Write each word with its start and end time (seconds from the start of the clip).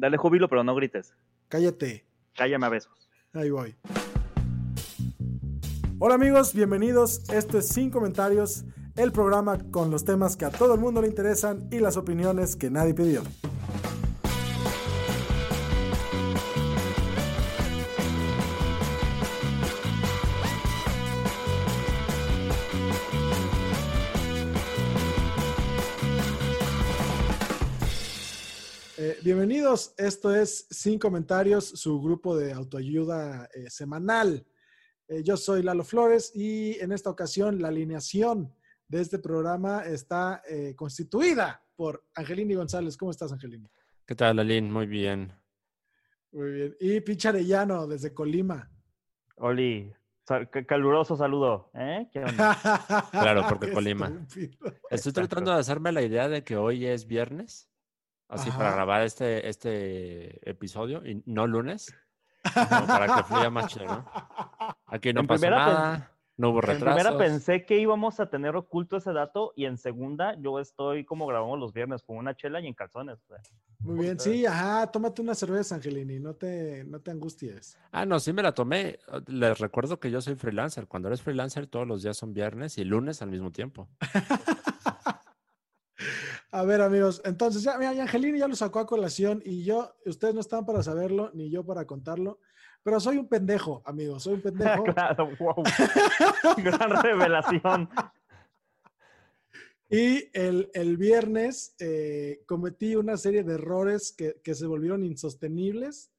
Dale 0.00 0.16
júbilo, 0.16 0.48
pero 0.48 0.64
no 0.64 0.74
grites. 0.74 1.12
Cállate. 1.48 2.06
Cállame 2.34 2.64
a 2.64 2.68
besos. 2.70 3.10
Ahí 3.34 3.50
voy. 3.50 3.76
Hola 5.98 6.14
amigos, 6.14 6.54
bienvenidos. 6.54 7.28
Esto 7.28 7.58
es 7.58 7.68
Sin 7.68 7.90
Comentarios, 7.90 8.64
el 8.96 9.12
programa 9.12 9.58
con 9.70 9.90
los 9.90 10.06
temas 10.06 10.38
que 10.38 10.46
a 10.46 10.50
todo 10.50 10.72
el 10.72 10.80
mundo 10.80 11.02
le 11.02 11.08
interesan 11.08 11.68
y 11.70 11.80
las 11.80 11.98
opiniones 11.98 12.56
que 12.56 12.70
nadie 12.70 12.94
pidió. 12.94 13.22
Bienvenidos, 29.22 29.94
esto 29.98 30.34
es 30.34 30.66
Sin 30.70 30.98
Comentarios, 30.98 31.64
su 31.64 32.00
grupo 32.00 32.36
de 32.36 32.52
autoayuda 32.52 33.48
eh, 33.54 33.68
semanal. 33.68 34.46
Eh, 35.08 35.22
yo 35.22 35.36
soy 35.36 35.62
Lalo 35.62 35.84
Flores 35.84 36.32
y 36.34 36.78
en 36.80 36.92
esta 36.92 37.10
ocasión 37.10 37.60
la 37.60 37.68
alineación 37.68 38.54
de 38.88 39.00
este 39.00 39.18
programa 39.18 39.84
está 39.84 40.42
eh, 40.48 40.74
constituida 40.74 41.62
por 41.76 42.04
Angelini 42.14 42.54
González. 42.54 42.96
¿Cómo 42.96 43.10
estás, 43.10 43.32
Angelini? 43.32 43.68
¿Qué 44.06 44.14
tal, 44.14 44.38
Aline? 44.38 44.70
Muy 44.70 44.86
bien. 44.86 45.32
Muy 46.32 46.50
bien. 46.52 46.76
Y 46.80 47.00
Pinche 47.00 47.28
Arellano, 47.28 47.86
desde 47.86 48.14
Colima. 48.14 48.70
Oli, 49.36 49.92
caluroso 50.66 51.16
saludo. 51.16 51.70
¿eh? 51.74 52.08
¿Qué 52.12 52.20
onda? 52.20 52.56
Claro, 53.10 53.44
porque 53.48 53.70
Colima. 53.72 54.06
estúpido. 54.06 54.74
Estoy 54.90 55.12
tratando 55.12 55.52
de 55.52 55.60
hacerme 55.60 55.92
la 55.92 56.02
idea 56.02 56.28
de 56.28 56.44
que 56.44 56.56
hoy 56.56 56.86
es 56.86 57.06
viernes, 57.06 57.69
así 58.30 58.50
para 58.50 58.72
grabar 58.72 59.02
este, 59.02 59.48
este 59.48 60.48
episodio 60.48 61.04
y 61.04 61.22
no 61.26 61.46
lunes, 61.46 61.94
para 62.86 63.16
que 63.16 63.22
fluya 63.24 63.50
más 63.50 63.66
chido, 63.66 63.86
¿no? 63.86 64.10
Aquí 64.86 65.12
no 65.12 65.20
En 65.20 65.26
pasó 65.26 65.50
nada, 65.50 66.12
no 66.36 66.50
hubo 66.50 66.60
En 66.60 66.68
retrasos. 66.68 67.02
primera 67.02 67.18
pensé 67.18 67.66
que 67.66 67.78
íbamos 67.78 68.18
a 68.18 68.30
tener 68.30 68.56
oculto 68.56 68.96
ese 68.96 69.12
dato 69.12 69.52
y 69.56 69.66
en 69.66 69.76
segunda 69.76 70.34
yo 70.40 70.58
estoy 70.58 71.04
como 71.04 71.26
grabamos 71.26 71.58
los 71.58 71.74
viernes 71.74 72.02
con 72.02 72.16
una 72.16 72.34
chela 72.34 72.60
y 72.60 72.66
en 72.66 72.72
calzones. 72.74 73.18
Muy 73.80 74.04
bien, 74.04 74.18
sí, 74.18 74.46
ajá, 74.46 74.86
tómate 74.90 75.20
una 75.20 75.34
cerveza, 75.34 75.74
Angelini, 75.74 76.18
no 76.18 76.34
te, 76.34 76.84
no 76.84 77.00
te 77.00 77.10
angusties. 77.10 77.78
Ah, 77.92 78.06
no, 78.06 78.20
sí 78.20 78.32
me 78.32 78.42
la 78.42 78.52
tomé. 78.52 78.98
Les 79.26 79.58
recuerdo 79.58 80.00
que 80.00 80.10
yo 80.10 80.20
soy 80.22 80.34
freelancer. 80.34 80.86
Cuando 80.86 81.08
eres 81.08 81.20
freelancer, 81.22 81.66
todos 81.66 81.86
los 81.86 82.02
días 82.02 82.16
son 82.16 82.32
viernes 82.32 82.78
y 82.78 82.84
lunes 82.84 83.20
al 83.20 83.30
mismo 83.30 83.52
tiempo. 83.52 83.88
A 86.52 86.64
ver, 86.64 86.80
amigos, 86.80 87.22
entonces 87.24 87.62
ya, 87.62 87.78
mira, 87.78 87.90
Angelini 87.90 88.40
ya 88.40 88.48
lo 88.48 88.56
sacó 88.56 88.80
a 88.80 88.86
colación 88.86 89.40
y 89.44 89.62
yo, 89.62 89.94
ustedes 90.04 90.34
no 90.34 90.40
están 90.40 90.66
para 90.66 90.82
saberlo, 90.82 91.30
ni 91.32 91.48
yo 91.48 91.64
para 91.64 91.86
contarlo, 91.86 92.40
pero 92.82 92.98
soy 92.98 93.18
un 93.18 93.28
pendejo, 93.28 93.82
amigos, 93.84 94.24
soy 94.24 94.34
un 94.34 94.40
pendejo. 94.42 94.82
claro, 94.82 95.30
wow. 95.38 95.62
Gran 96.56 97.02
revelación. 97.02 97.88
Y 99.88 100.28
el, 100.32 100.70
el 100.74 100.96
viernes 100.96 101.74
eh, 101.78 102.42
cometí 102.46 102.96
una 102.96 103.16
serie 103.16 103.44
de 103.44 103.54
errores 103.54 104.12
que, 104.12 104.40
que 104.42 104.54
se 104.54 104.66
volvieron 104.66 105.04
insostenibles 105.04 106.12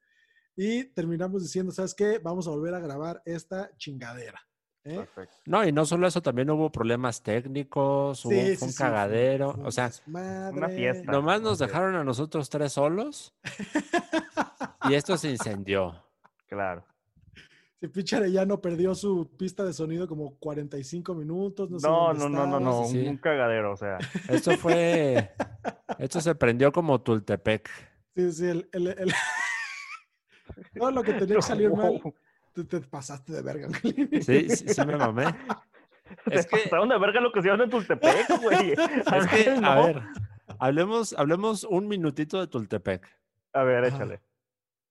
y 0.56 0.86
terminamos 0.86 1.41
diciendo, 1.41 1.72
¿sabes 1.72 1.94
qué? 1.94 2.20
Vamos 2.20 2.47
a 2.47 2.52
volver 2.52 2.74
a 2.74 2.80
grabar 2.80 3.22
esta 3.25 3.72
chingadera. 3.78 4.41
¿Eh? 4.84 4.96
Perfecto. 4.97 5.38
No, 5.46 5.66
y 5.66 5.72
no 5.72 5.86
solo 5.86 6.08
eso, 6.08 6.22
también 6.22 6.50
hubo 6.50 6.72
problemas 6.72 7.22
técnicos, 7.22 8.25
hubo 8.25 8.31
Sí, 8.31 8.40
fue 8.42 8.56
sí, 8.56 8.66
un 8.66 8.72
sí, 8.72 8.78
cagadero. 8.78 9.56
O 9.64 9.72
sea, 9.72 9.92
una 10.08 10.69
fiesta. 10.69 11.12
Nomás 11.12 11.42
nos 11.42 11.59
dejaron 11.59 11.96
a 11.96 12.03
nosotros 12.03 12.50
tres 12.50 12.74
solos 12.74 13.34
y 14.90 14.94
esto 14.96 15.18
se 15.18 15.30
incendió. 15.31 15.96
Claro. 16.47 16.86
Si 17.80 17.88
pinche 17.88 18.16
Arellano 18.16 18.62
perdió 18.62 18.94
su 18.94 19.28
pista 19.38 19.64
de 19.66 19.74
sonido 19.74 20.08
como 20.08 20.36
45 20.38 21.16
minutos. 21.16 21.70
No, 21.72 21.80
sé 21.80 21.88
No, 21.88 22.08
dónde 22.14 22.30
no, 22.30 22.46
no, 22.46 22.59
no, 22.59 22.81
un 22.81 23.18
cagadero, 23.18 23.72
o 23.74 23.75
sea. 23.78 23.97
Esto 24.30 24.52
fue. 24.58 25.31
Esto 25.97 26.22
se 26.22 26.36
prendió 26.36 26.72
como 26.72 27.02
Tultepec. 27.02 27.68
Sí, 28.16 28.31
sí, 28.34 28.46
el, 28.50 28.70
el- 28.74 28.88
el- 28.88 29.14
todo 30.78 30.91
lo 30.91 31.02
que 31.02 31.14
tenía 31.14 31.38
que 31.38 31.41
salir 31.41 31.72
mal. 31.75 32.00
Tú 32.53 32.66
te 32.66 32.79
pasaste 32.81 33.34
de 33.34 33.41
verga. 33.41 33.69
Sí, 34.22 34.50
sí, 34.50 34.67
sí 34.73 34.85
me 34.85 34.95
mamé. 34.97 35.25
Es 36.25 36.45
que, 36.45 36.57
pasaron 36.57 36.89
de 36.89 37.00
verga 37.00 37.22
lo 37.22 37.31
que 37.31 37.39
hicieron 37.39 37.62
en 37.62 37.69
Tultepec, 37.69 38.41
güey. 38.41 38.72
es 39.16 39.28
que, 39.28 39.50
a 39.51 39.59
No. 39.62 39.85
ver, 39.85 40.01
hablemos, 40.59 41.13
hablemos 41.17 41.63
un 41.63 41.88
minutito 41.88 42.38
de 42.41 42.47
Tultepec. 42.47 43.07
A 43.53 43.63
ver, 43.63 43.85
échale. 43.85 44.22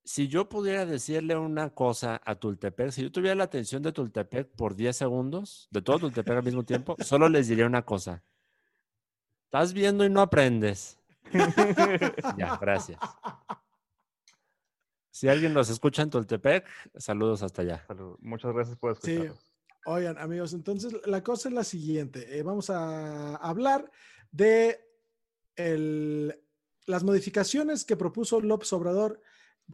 Si 0.03 0.29
yo 0.29 0.49
pudiera 0.49 0.87
decirle 0.87 1.37
una 1.37 1.69
cosa 1.71 2.23
a 2.25 2.37
Tultepec, 2.37 2.91
si 2.91 3.03
yo 3.03 3.13
tuviera 3.13 3.35
la 3.35 3.45
atención 3.45 3.83
de 3.83 3.93
Tultepec 3.93 4.49
por 4.57 4.75
10 4.75 4.97
segundos, 4.97 5.69
de 5.71 5.83
todo 5.83 5.99
Tultepec 5.99 6.39
al 6.39 6.43
mismo 6.43 6.65
tiempo, 6.65 6.97
solo 7.01 7.29
les 7.29 7.49
diría 7.49 7.67
una 7.67 7.83
cosa. 7.83 8.23
Estás 9.45 9.75
viendo 9.75 10.07
y 10.07 10.11
no 10.11 10.23
aprendes. 10.23 10.97
Ya, 12.39 12.57
gracias. 12.59 12.99
Si 15.21 15.29
alguien 15.29 15.53
nos 15.53 15.69
escucha 15.69 16.01
en 16.01 16.09
Tultepec, 16.09 16.65
saludos 16.97 17.43
hasta 17.43 17.61
allá. 17.61 17.85
Salud. 17.87 18.17
Muchas 18.23 18.55
gracias 18.55 18.79
por 18.79 18.97
Sí. 18.97 19.11
escucharnos. 19.13 19.53
Oigan, 19.85 20.17
amigos, 20.17 20.55
entonces 20.55 20.95
la 21.05 21.23
cosa 21.23 21.51
es 21.51 21.55
la 21.55 21.63
siguiente. 21.65 22.39
eh, 22.39 22.43
vamos 22.43 22.71
a 22.71 23.37
hablar 23.37 23.91
de 24.31 24.81
el- 25.57 26.35
las 26.87 27.05
modificaciones 27.05 27.85
que 27.85 27.97
propuso 27.99 28.41
López 28.41 28.73
Obrador 28.73 29.21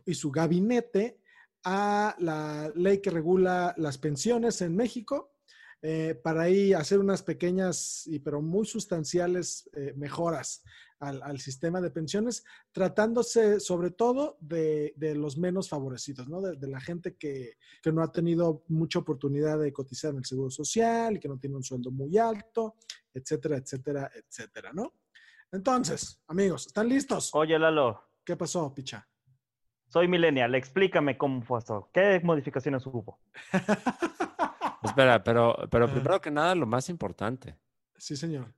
y 0.05 0.15
su 0.15 0.33
gabinete 0.33 1.21
a 1.65 2.17
la 2.19 2.73
ley 2.75 2.99
que 3.01 3.11
regula 3.11 3.73
las 3.79 3.99
pensiones 3.99 4.61
en 4.63 4.75
México 4.75 5.33
eh, 5.81 6.19
para 6.25 6.43
ahí 6.43 6.73
hacer 6.73 6.99
unas 6.99 7.23
pequeñas 7.23 8.05
y 8.09 8.19
pero 8.19 8.43
muy 8.43 8.67
sustanciales 8.67 9.71
eh, 9.75 9.93
mejoras 9.97 10.65
al, 11.01 11.23
al 11.23 11.39
sistema 11.41 11.81
de 11.81 11.91
pensiones, 11.91 12.45
tratándose 12.73 13.61
sobre 13.61 13.91
todo 13.91 14.37
de, 14.41 14.93
de 14.97 15.15
los 15.15 15.37
menos 15.37 15.69
favorecidos, 15.69 16.29
¿no? 16.29 16.41
De, 16.41 16.57
de 16.57 16.69
la 16.69 16.81
gente 16.81 17.17
que, 17.17 17.59
que 17.83 17.93
no 17.93 18.03
ha 18.03 18.11
tenido 18.11 18.65
mucha 18.69 18.99
oportunidad 18.99 19.59
de 19.59 19.73
cotizar 19.73 20.13
en 20.13 20.19
el 20.19 20.25
Seguro 20.25 20.51
Social 20.51 21.17
y 21.17 21.21
que 21.21 21.29
no 21.29 21.39
tiene 21.39 21.57
un 21.57 21.63
sueldo 21.63 21.91
muy 21.91 22.17
alto, 22.19 22.77
etcétera, 23.13 23.57
etcétera, 23.57 24.11
etcétera, 24.15 24.73
¿no? 24.73 24.95
Entonces, 25.53 26.21
amigos, 26.27 26.67
¿están 26.67 26.89
listos? 26.89 27.31
Oye, 27.35 27.59
Lalo, 27.59 28.03
¿Qué 28.25 28.37
pasó, 28.37 28.75
picha? 28.75 29.09
soy 29.89 30.09
millennial. 30.09 30.55
Explícame 30.57 31.17
cómo 31.17 31.43
fue 31.43 31.61
eso. 31.61 31.89
¿Qué 31.93 32.21
modificaciones 32.25 32.85
hubo? 32.87 33.21
Espera, 34.83 35.23
pero, 35.23 35.57
pero 35.71 35.85
Ajá. 35.85 35.95
primero 35.95 36.21
que 36.21 36.31
nada, 36.31 36.55
lo 36.57 36.67
más 36.67 36.89
importante. 36.89 37.57
Sí, 37.97 38.17
señor. 38.17 38.53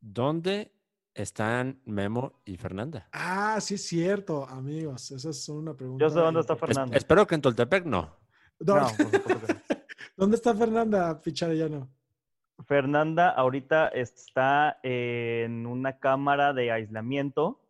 ¿Dónde 0.00 0.72
están 1.14 1.80
Memo 1.84 2.40
y 2.44 2.56
Fernanda? 2.56 3.08
Ah, 3.12 3.58
sí 3.60 3.74
es 3.74 3.86
cierto, 3.86 4.46
amigos. 4.48 5.10
Esa 5.10 5.30
es 5.30 5.48
una 5.48 5.74
pregunta. 5.74 6.04
Yo 6.04 6.10
sé 6.10 6.18
dónde 6.20 6.40
está 6.40 6.54
Es- 6.54 6.60
Fernanda. 6.60 6.96
espero 6.96 7.26
que 7.26 7.34
en 7.34 7.42
Toltepec 7.42 7.84
no. 7.84 8.16
¿Dónde, 8.58 8.92
No. 8.98 9.08
¿Dónde 10.16 10.36
está 10.36 10.54
Fernanda 10.54 11.20
Picharellano? 11.20 11.88
Fernanda 12.66 13.30
ahorita 13.30 13.88
está 13.88 14.78
en 14.82 15.64
una 15.66 15.98
cámara 15.98 16.52
de 16.52 16.72
aislamiento 16.72 17.60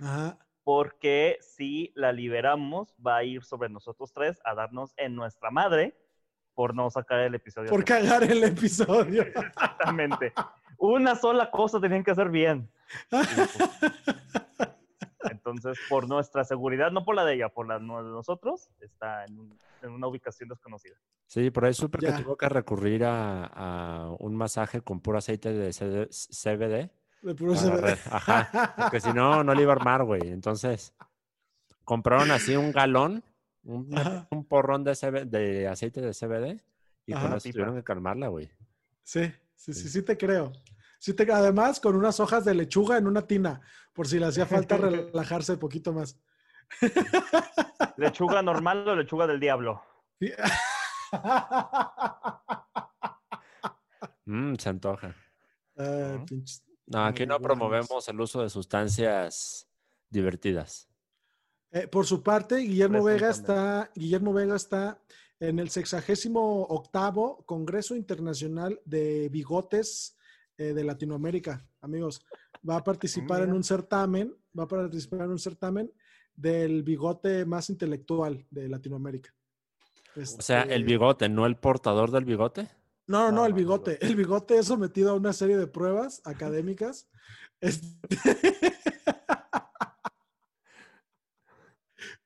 Ajá. 0.00 0.38
porque 0.62 1.38
si 1.40 1.92
la 1.96 2.12
liberamos 2.12 2.94
va 3.04 3.16
a 3.16 3.24
ir 3.24 3.42
sobre 3.44 3.68
nosotros 3.68 4.12
tres 4.12 4.38
a 4.44 4.54
darnos 4.54 4.92
en 4.96 5.16
nuestra 5.16 5.50
madre 5.50 5.96
por 6.54 6.74
no 6.76 6.88
sacar 6.90 7.18
el 7.20 7.34
episodio. 7.34 7.68
Por 7.70 7.84
cagar 7.84 8.22
el 8.22 8.42
episodio. 8.44 9.22
Exactamente. 9.34 10.32
Una 10.78 11.14
sola 11.16 11.50
cosa 11.50 11.80
tenían 11.80 12.04
que 12.04 12.10
hacer 12.10 12.28
bien. 12.30 12.70
Entonces 13.10 13.58
Entonces, 15.30 15.78
por 15.88 16.08
nuestra 16.08 16.44
seguridad, 16.44 16.90
no 16.90 17.04
por 17.04 17.14
la 17.14 17.24
de 17.24 17.34
ella, 17.34 17.48
por 17.48 17.66
la 17.66 17.78
de 17.78 17.84
nosotros, 17.84 18.68
está 18.80 19.24
en, 19.24 19.38
un- 19.38 19.58
en 19.82 19.90
una 19.90 20.06
ubicación 20.06 20.48
desconocida. 20.48 20.96
Sí, 21.26 21.50
por 21.50 21.64
ahí 21.64 21.74
supe 21.74 21.98
que 21.98 22.12
tuvo 22.12 22.36
que 22.36 22.48
recurrir 22.48 23.04
a, 23.04 23.44
a 23.46 24.10
un 24.18 24.36
masaje 24.36 24.80
con 24.80 25.00
puro 25.00 25.18
aceite 25.18 25.52
de 25.52 25.72
CBD. 25.72 26.90
De 27.22 27.34
puro 27.34 27.54
CBD. 27.54 27.98
Ajá, 28.10 28.74
porque 28.76 29.00
si 29.00 29.12
no, 29.12 29.42
no 29.42 29.54
le 29.54 29.62
iba 29.62 29.72
a 29.72 29.76
armar, 29.76 30.04
güey. 30.04 30.28
Entonces, 30.28 30.92
compraron 31.84 32.30
así 32.30 32.54
un 32.56 32.70
galón, 32.72 33.24
un, 33.64 34.46
porrón 34.48 34.84
de, 34.84 34.94
CB 34.94 35.24
de 35.26 35.66
aceite 35.68 36.00
de 36.00 36.12
CBD 36.12 36.62
y 37.06 37.12
con 37.12 37.22
Ajá. 37.26 37.36
eso 37.36 37.50
tuvieron 37.50 37.74
que 37.74 37.82
calmarla, 37.84 38.28
güey. 38.28 38.48
Sí, 39.02 39.32
sí, 39.56 39.72
sí, 39.74 39.88
sí 39.88 40.02
te 40.02 40.16
creo. 40.16 40.52
Sí 40.98 41.14
te, 41.14 41.30
además, 41.32 41.80
con 41.80 41.96
unas 41.96 42.20
hojas 42.20 42.44
de 42.44 42.54
lechuga 42.54 42.96
en 42.96 43.06
una 43.06 43.26
tina, 43.26 43.60
por 43.92 44.06
si 44.08 44.18
le 44.18 44.26
hacía 44.26 44.46
falta 44.46 44.76
relajarse 44.76 45.52
un 45.54 45.58
poquito 45.58 45.92
más. 45.92 46.18
¿Lechuga 47.96 48.42
normal 48.42 48.88
o 48.88 48.96
lechuga 48.96 49.26
del 49.26 49.40
diablo? 49.40 49.82
Sí. 50.20 50.32
Mm, 54.28 54.56
se 54.56 54.68
antoja. 54.68 55.14
Ay, 55.76 56.18
No, 56.86 57.04
aquí 57.04 57.26
no 57.26 57.38
promovemos 57.38 58.08
el 58.08 58.20
uso 58.20 58.42
de 58.42 58.50
sustancias 58.50 59.68
divertidas. 60.10 60.88
Eh, 61.70 61.86
por 61.86 62.06
su 62.06 62.22
parte, 62.22 62.56
Guillermo 62.56 63.04
Vega 63.04 63.30
está, 63.30 63.90
Guillermo 63.94 64.32
Vega 64.32 64.56
está 64.56 65.00
en 65.40 65.58
el 65.58 65.68
sexagésimo 65.70 66.62
octavo 66.64 67.44
Congreso 67.46 67.94
Internacional 67.94 68.80
de 68.84 69.28
Bigotes 69.28 70.16
eh, 70.58 70.72
de 70.72 70.84
Latinoamérica, 70.84 71.66
amigos. 71.80 72.22
Va 72.68 72.76
a 72.76 72.84
participar 72.84 73.40
en 73.40 73.46
mira. 73.46 73.56
un 73.56 73.64
certamen, 73.64 74.34
va 74.58 74.64
a 74.64 74.68
participar 74.68 75.22
en 75.22 75.30
un 75.32 75.38
certamen 75.38 75.92
del 76.34 76.82
bigote 76.82 77.44
más 77.44 77.70
intelectual 77.70 78.46
de 78.50 78.68
Latinoamérica. 78.68 79.34
O 80.16 80.24
sea, 80.24 80.62
el 80.62 80.82
Este, 80.82 80.84
bigote, 80.84 81.28
no 81.28 81.44
el 81.46 81.56
portador 81.56 82.10
del 82.10 82.24
bigote. 82.24 82.68
No, 83.06 83.24
no, 83.24 83.30
no, 83.30 83.36
no, 83.36 83.46
el 83.46 83.52
bigote. 83.52 84.04
El 84.04 84.16
bigote 84.16 84.58
es 84.58 84.66
sometido 84.66 85.10
a 85.10 85.14
una 85.14 85.32
serie 85.32 85.56
de 85.58 85.66
pruebas 85.66 86.22
académicas. 86.24 87.08
Este- 87.60 87.86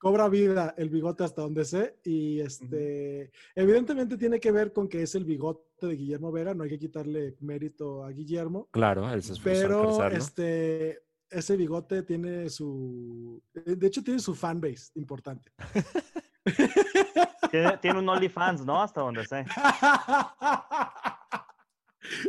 Cobra 0.01 0.31
vida 0.31 0.75
el 0.79 0.89
bigote 0.89 1.25
hasta 1.25 1.43
donde 1.43 1.63
sé 1.67 1.99
y 2.05 2.41
este 2.41 3.31
evidentemente 3.55 4.17
tiene 4.17 4.41
que 4.41 4.51
ver 4.51 4.73
con 4.73 4.89
que 4.89 5.03
es 5.03 5.15
el 5.15 5.27
bigote 5.27 5.87
de 5.89 5.95
Guillermo 5.95 6.33
Vega, 6.33 6.55
no 6.55 6.65
hay 6.65 6.71
que 6.71 6.79
quitarle 6.79 7.37
mérito 7.41 8.03
a 8.03 8.11
Guillermo, 8.11 8.67
Claro, 8.71 9.13
él 9.13 9.23
se 9.23 9.35
pero 9.45 9.99
crecerlo. 9.99 10.17
este 10.17 11.03
ese 11.29 11.55
bigote 11.55 12.03
tiene 12.03 12.49
su 12.49 13.43
de 13.53 13.87
hecho 13.87 14.03
tiene 14.03 14.21
su 14.21 14.35
fanbase 14.35 14.91
importante. 14.95 15.53
Tiene, 17.51 17.77
tiene 17.79 17.99
un 17.99 18.09
OnlyFans, 18.09 18.65
¿no? 18.65 18.81
Hasta 18.81 19.01
donde 19.03 19.27
sé. 19.27 19.45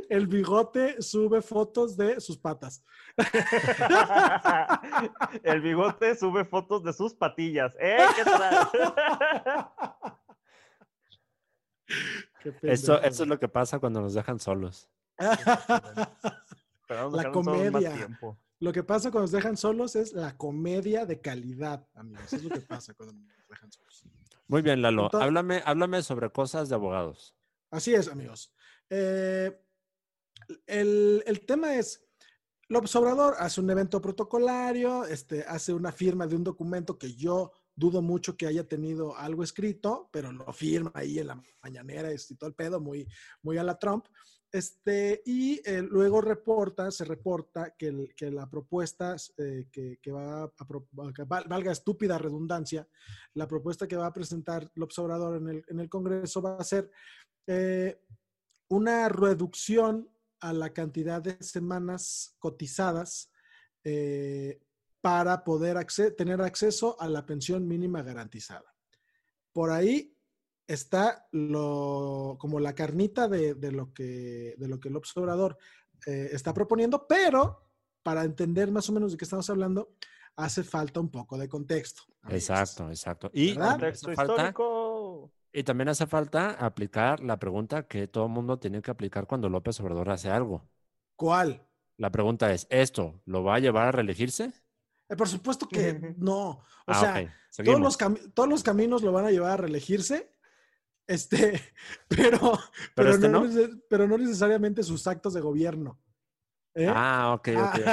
El 0.09 0.27
bigote 0.27 1.01
sube 1.01 1.41
fotos 1.41 1.97
de 1.97 2.19
sus 2.21 2.37
patas. 2.37 2.83
El 5.43 5.61
bigote 5.61 6.15
sube 6.15 6.45
fotos 6.45 6.83
de 6.83 6.93
sus 6.93 7.13
patillas. 7.13 7.73
¡Eh, 7.79 7.97
qué 8.15 8.23
tal! 8.23 8.69
Eso, 12.61 13.01
es 13.01 13.19
lo 13.19 13.39
que 13.39 13.47
pasa 13.47 13.79
cuando 13.79 14.01
nos 14.01 14.13
dejan 14.13 14.39
solos. 14.39 14.89
La 15.17 15.37
solos 16.87 17.25
comedia. 17.31 18.19
Lo 18.59 18.71
que 18.71 18.83
pasa 18.83 19.09
cuando 19.09 19.23
nos 19.23 19.31
dejan 19.31 19.57
solos 19.57 19.95
es 19.95 20.13
la 20.13 20.37
comedia 20.37 21.05
de 21.05 21.19
calidad, 21.19 21.87
amigos. 21.95 22.31
Es 22.33 22.43
lo 22.43 22.49
que 22.49 22.61
pasa 22.61 22.93
cuando 22.93 23.15
nos 23.15 23.47
dejan 23.49 23.71
solos. 23.71 24.03
Muy 24.47 24.61
bien, 24.61 24.81
Lalo. 24.81 25.05
Entonces- 25.05 25.25
háblame, 25.25 25.63
háblame 25.65 26.01
sobre 26.03 26.29
cosas 26.29 26.69
de 26.69 26.75
abogados. 26.75 27.35
Así 27.71 27.93
es, 27.93 28.07
amigos. 28.07 28.53
Eh, 28.89 29.57
el, 30.65 31.23
el 31.25 31.45
tema 31.45 31.75
es, 31.75 32.03
López 32.69 32.95
Obrador 32.95 33.35
hace 33.37 33.59
un 33.59 33.69
evento 33.69 33.99
protocolario, 33.99 35.05
este, 35.05 35.43
hace 35.43 35.73
una 35.73 35.91
firma 35.91 36.25
de 36.25 36.35
un 36.35 36.43
documento 36.43 36.97
que 36.97 37.13
yo 37.15 37.51
dudo 37.75 38.01
mucho 38.01 38.37
que 38.37 38.47
haya 38.47 38.67
tenido 38.67 39.15
algo 39.17 39.43
escrito, 39.43 40.09
pero 40.11 40.31
lo 40.31 40.51
firma 40.53 40.91
ahí 40.93 41.19
en 41.19 41.27
la 41.27 41.43
mañanera 41.61 42.11
este, 42.11 42.33
y 42.33 42.37
todo 42.37 42.49
el 42.49 42.55
pedo, 42.55 42.79
muy, 42.79 43.07
muy 43.43 43.57
a 43.57 43.63
la 43.63 43.77
Trump. 43.77 44.05
Este, 44.53 45.21
y 45.25 45.61
eh, 45.65 45.81
luego 45.81 46.19
reporta, 46.19 46.91
se 46.91 47.05
reporta 47.05 47.73
que, 47.77 48.09
que 48.17 48.29
la 48.29 48.49
propuesta 48.49 49.15
eh, 49.37 49.67
que, 49.71 49.97
que 50.01 50.11
va 50.11 50.43
a, 50.43 50.51
que 51.15 51.23
val- 51.23 51.45
valga 51.47 51.71
estúpida 51.71 52.17
redundancia, 52.17 52.85
la 53.33 53.47
propuesta 53.47 53.87
que 53.87 53.95
va 53.95 54.07
a 54.07 54.13
presentar 54.13 54.69
López 54.75 54.99
Obrador 54.99 55.37
en 55.37 55.47
el, 55.47 55.63
en 55.67 55.79
el 55.79 55.89
Congreso 55.89 56.41
va 56.41 56.57
a 56.57 56.63
ser 56.65 56.91
eh, 57.47 58.01
una 58.69 59.07
reducción 59.07 60.09
a 60.41 60.53
la 60.53 60.73
cantidad 60.73 61.21
de 61.21 61.41
semanas 61.41 62.35
cotizadas 62.39 63.31
eh, 63.83 64.59
para 64.99 65.43
poder 65.43 65.77
acce- 65.77 66.15
tener 66.15 66.41
acceso 66.41 66.99
a 66.99 67.07
la 67.07 67.25
pensión 67.25 67.67
mínima 67.67 68.03
garantizada. 68.03 68.75
Por 69.53 69.71
ahí 69.71 70.15
está 70.67 71.27
lo, 71.31 72.37
como 72.39 72.59
la 72.59 72.73
carnita 72.75 73.27
de, 73.27 73.55
de 73.55 73.71
lo 73.71 73.93
que, 73.93 74.55
de 74.57 74.67
lo 74.67 74.79
que 74.79 74.89
el 74.89 74.95
observador 74.95 75.57
está 76.05 76.53
proponiendo, 76.53 77.05
pero 77.07 77.67
para 78.01 78.23
entender 78.23 78.71
más 78.71 78.89
o 78.89 78.93
menos 78.93 79.11
de 79.11 79.17
qué 79.17 79.25
estamos 79.25 79.47
hablando, 79.49 79.93
hace 80.35 80.63
falta 80.63 80.99
un 80.99 81.11
poco 81.11 81.37
de 81.37 81.47
contexto. 81.47 82.03
amigos. 82.23 82.41
Exacto, 82.49 82.89
exacto. 82.89 83.29
Y 83.33 83.53
Contexto 83.55 84.11
falta, 84.13 84.33
histórico. 84.33 84.90
Y 85.53 85.63
también 85.63 85.89
hace 85.89 86.07
falta 86.07 86.51
aplicar 86.51 87.21
la 87.21 87.37
pregunta 87.37 87.87
que 87.87 88.07
todo 88.07 88.25
el 88.25 88.31
mundo 88.31 88.59
tiene 88.59 88.81
que 88.81 88.91
aplicar 88.91 89.27
cuando 89.27 89.49
López 89.49 89.79
Obrador 89.79 90.09
hace 90.09 90.29
algo. 90.29 90.69
¿Cuál? 91.15 91.67
La 91.97 92.11
pregunta 92.11 92.51
es, 92.53 92.67
¿esto 92.69 93.21
lo 93.25 93.43
va 93.43 93.55
a 93.55 93.59
llevar 93.59 93.87
a 93.87 93.91
reelegirse? 93.91 94.53
Eh, 95.09 95.15
por 95.15 95.27
supuesto 95.27 95.67
que 95.67 96.15
no. 96.17 96.49
O 96.49 96.63
ah, 96.87 96.99
sea, 96.99 97.63
todos 97.63 97.79
los, 97.79 97.97
todos 98.33 98.49
los 98.49 98.63
caminos 98.63 99.03
lo 99.03 99.11
van 99.11 99.25
a 99.25 99.31
llevar 99.31 99.51
a 99.51 99.57
reelegirse, 99.57 100.31
este, 101.07 101.61
pero, 102.07 102.57
pero, 102.95 103.11
este 103.11 103.27
no, 103.27 103.43
pero 103.89 104.07
no 104.07 104.17
necesariamente 104.17 104.83
sus 104.83 105.05
actos 105.07 105.33
de 105.33 105.41
gobierno. 105.41 105.99
¿eh? 106.73 106.87
Ah, 106.89 107.33
ok, 107.35 107.49
ok, 107.57 107.75
ok. 107.75 107.87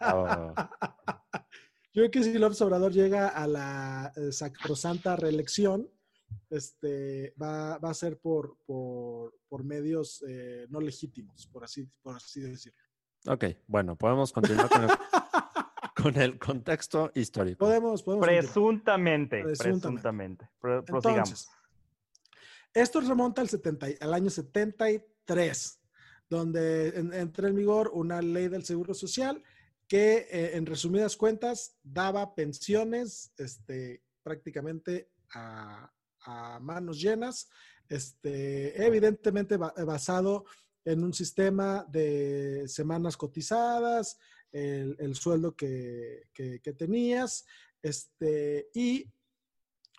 Ah, 0.00 0.70
Yo 1.92 2.02
creo 2.02 2.10
que 2.12 2.22
si 2.22 2.38
López 2.38 2.60
Obrador 2.62 2.92
llega 2.92 3.28
a 3.28 3.48
la 3.48 4.12
eh, 4.14 4.30
sacrosanta 4.30 5.16
reelección, 5.16 5.90
este, 6.50 7.34
va, 7.40 7.78
va 7.78 7.90
a 7.90 7.94
ser 7.94 8.18
por, 8.18 8.56
por, 8.66 9.34
por 9.48 9.64
medios 9.64 10.22
eh, 10.26 10.66
no 10.70 10.80
legítimos, 10.80 11.46
por 11.46 11.64
así, 11.64 11.88
por 12.02 12.16
así 12.16 12.40
decirlo. 12.40 12.78
ok, 13.26 13.44
bueno, 13.66 13.96
podemos 13.96 14.32
continuar 14.32 14.68
con 14.68 14.82
el, 14.84 14.90
con 16.02 16.16
el 16.22 16.38
contexto 16.38 17.10
histórico. 17.14 17.58
Podemos. 17.58 18.02
Presuntamente. 18.02 19.42
Presuntamente. 19.42 19.80
Presuntamente. 19.80 20.50
Pro- 20.60 20.84
prosigamos. 20.84 21.28
Entonces, 21.30 21.48
esto 22.74 23.00
remonta 23.00 23.40
al, 23.42 23.48
70 23.48 23.90
y- 23.90 23.96
al 24.00 24.14
año 24.14 24.30
73, 24.30 25.80
donde 26.30 26.88
en- 26.88 27.12
entra 27.12 27.48
en 27.48 27.54
vigor 27.56 27.90
una 27.92 28.20
ley 28.22 28.48
del 28.48 28.64
Seguro 28.64 28.94
Social 28.94 29.42
que, 29.88 30.28
eh, 30.30 30.56
en 30.56 30.66
resumidas 30.66 31.16
cuentas, 31.16 31.76
daba 31.82 32.34
pensiones 32.34 33.32
este, 33.38 34.02
prácticamente 34.22 35.10
a, 35.34 35.90
a 36.28 36.58
manos 36.60 37.00
llenas, 37.00 37.48
este, 37.88 38.84
evidentemente 38.84 39.56
ba- 39.56 39.74
basado 39.86 40.44
en 40.84 41.02
un 41.04 41.12
sistema 41.12 41.84
de 41.88 42.64
semanas 42.68 43.16
cotizadas, 43.16 44.18
el, 44.52 44.96
el 44.98 45.14
sueldo 45.14 45.54
que 45.56 46.28
tenías, 46.76 47.44
este, 47.82 48.68
y 48.74 49.10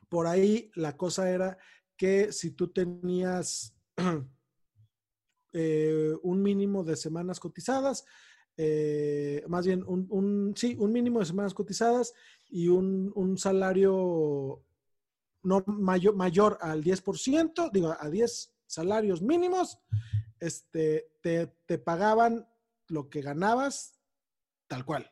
por 0.09 0.27
ahí 0.27 0.71
la 0.75 0.97
cosa 0.97 1.29
era 1.29 1.57
que 1.95 2.31
si 2.31 2.51
tú 2.51 2.71
tenías 2.71 3.75
eh, 5.53 6.13
un 6.23 6.41
mínimo 6.41 6.83
de 6.83 6.95
semanas 6.95 7.39
cotizadas, 7.39 8.05
eh, 8.57 9.43
más 9.47 9.65
bien 9.65 9.83
un, 9.87 10.05
un- 10.09 10.53
sí, 10.55 10.75
un 10.79 10.91
mínimo 10.91 11.19
de 11.19 11.25
semanas 11.25 11.53
cotizadas 11.53 12.13
y 12.49 12.67
un, 12.67 13.11
un 13.15 13.37
salario 13.37 14.63
no 15.43 15.63
mayor, 15.67 16.15
mayor 16.15 16.57
al 16.61 16.83
10%, 16.83 17.69
digo, 17.71 17.95
a 17.97 18.09
10 18.09 18.53
salarios 18.65 19.21
mínimos, 19.21 19.79
este, 20.39 21.11
te, 21.21 21.47
te 21.65 21.77
pagaban 21.77 22.47
lo 22.87 23.09
que 23.09 23.21
ganabas 23.21 23.99
tal 24.67 24.85
cual. 24.85 25.11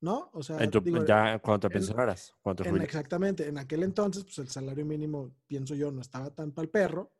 ¿No? 0.00 0.30
O 0.34 0.42
sea, 0.42 0.58
En 0.58 0.70
tu- 0.70 0.80
digo, 0.80 1.04
ya 1.06 1.38
cuando 1.38 1.60
te 1.60 1.66
en- 1.68 1.72
pensionaras, 1.80 2.34
cuando 2.42 2.62
te 2.62 2.68
en- 2.68 2.74
jubilas. 2.74 2.88
exactamente, 2.88 3.48
en 3.48 3.56
aquel 3.58 3.82
entonces, 3.82 4.24
pues 4.24 4.38
el 4.38 4.48
salario 4.48 4.84
mínimo, 4.84 5.34
pienso 5.46 5.74
yo, 5.74 5.90
no 5.90 6.00
estaba 6.02 6.34
tan 6.34 6.52
para 6.52 6.64
el 6.64 6.70
perro. 6.70 7.12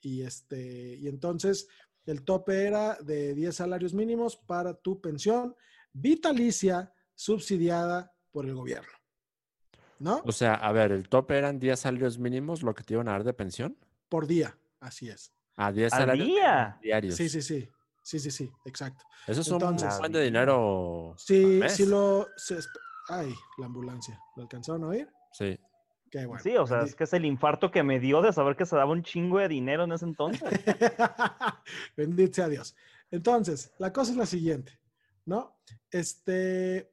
Y 0.00 0.22
este, 0.22 0.94
y 0.96 1.08
entonces 1.08 1.66
el 2.06 2.22
tope 2.24 2.64
era 2.66 2.94
de 3.02 3.34
10 3.34 3.56
salarios 3.56 3.92
mínimos 3.94 4.36
para 4.36 4.74
tu 4.74 5.00
pensión 5.00 5.56
vitalicia, 5.92 6.92
subsidiada 7.14 8.14
por 8.30 8.46
el 8.46 8.54
gobierno. 8.54 8.92
¿No? 9.98 10.22
O 10.24 10.32
sea, 10.32 10.54
a 10.54 10.72
ver, 10.72 10.92
el 10.92 11.08
tope 11.08 11.36
eran 11.36 11.58
10 11.58 11.78
salarios 11.78 12.18
mínimos 12.18 12.62
lo 12.62 12.74
que 12.74 12.82
te 12.84 12.94
iban 12.94 13.08
a 13.08 13.12
dar 13.12 13.24
de 13.24 13.32
pensión. 13.32 13.76
Por 14.08 14.26
día, 14.26 14.56
así 14.80 15.08
es. 15.08 15.32
A 15.56 15.72
10 15.72 15.92
¿Al 15.92 16.00
salarios 16.00 16.26
día? 16.26 16.78
diarios. 16.80 17.16
Sí, 17.16 17.28
sí, 17.28 17.42
sí. 17.42 17.68
Sí, 18.02 18.18
sí, 18.18 18.30
sí, 18.30 18.50
exacto. 18.64 19.04
Eso 19.26 19.42
es 19.42 19.48
un 19.48 19.58
buen 19.58 20.12
de 20.12 20.24
dinero. 20.24 21.14
Sí, 21.18 21.60
sí 21.68 21.84
lo... 21.84 22.26
se 22.36 22.58
ay, 23.08 23.34
la 23.58 23.66
ambulancia. 23.66 24.18
¿Lo 24.34 24.44
alcanzaron 24.44 24.84
a 24.84 24.88
oír? 24.88 25.08
Sí. 25.32 25.58
Qué 26.10 26.24
bueno. 26.24 26.42
Sí, 26.42 26.56
o 26.56 26.66
sea, 26.66 26.80
es 26.80 26.94
que 26.94 27.04
es 27.04 27.12
el 27.12 27.26
infarto 27.26 27.70
que 27.70 27.82
me 27.82 28.00
dio 28.00 28.22
de 28.22 28.32
saber 28.32 28.56
que 28.56 28.64
se 28.64 28.76
daba 28.76 28.92
un 28.92 29.02
chingo 29.02 29.38
de 29.40 29.48
dinero 29.48 29.84
en 29.84 29.92
ese 29.92 30.06
entonces. 30.06 30.48
Bendito 31.98 32.34
sea 32.34 32.48
Dios. 32.48 32.74
Entonces, 33.10 33.74
la 33.78 33.92
cosa 33.92 34.12
es 34.12 34.16
la 34.16 34.24
siguiente, 34.24 34.80
¿no? 35.26 35.58
Este, 35.90 36.90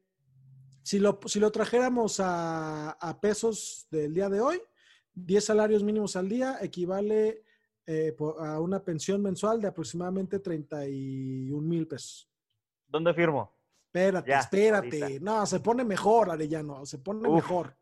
si 0.86 1.00
lo, 1.00 1.20
si 1.26 1.40
lo 1.40 1.52
trajéramos 1.52 2.20
a, 2.20 2.92
a 2.92 3.20
pesos 3.20 3.88
del 3.90 4.14
día 4.14 4.30
de 4.30 4.40
hoy, 4.40 4.62
10 5.16 5.44
salarios 5.44 5.84
mínimos 5.84 6.16
al 6.16 6.30
día 6.30 6.60
equivale 6.62 7.44
eh, 7.88 8.16
a 8.40 8.60
una 8.60 8.84
pensión 8.84 9.22
mensual 9.24 9.60
de 9.62 9.68
aproximadamente 9.68 10.40
31 10.40 11.60
mil 11.68 11.88
pesos. 11.88 12.30
¿Dónde 12.88 13.14
firmo? 13.16 13.52
Espérate, 13.88 14.30
Ya, 14.30 14.40
espérate. 14.40 15.02
ahorita. 15.04 15.24
No, 15.26 15.46
se 15.48 15.60
pone 15.60 15.84
mejor, 15.84 16.30
Arellano, 16.30 16.86
se 16.86 17.00
pone 17.00 17.28
Uf. 17.28 17.36
mejor. 17.36 17.76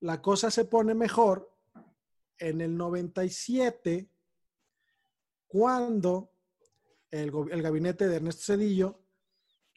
La 0.00 0.22
cosa 0.22 0.50
se 0.50 0.64
pone 0.64 0.94
mejor 0.94 1.52
en 2.38 2.60
el 2.62 2.76
97, 2.76 4.08
cuando 5.46 6.30
el, 7.10 7.30
el 7.50 7.62
gabinete 7.62 8.08
de 8.08 8.16
Ernesto 8.16 8.52
Cedillo 8.54 8.97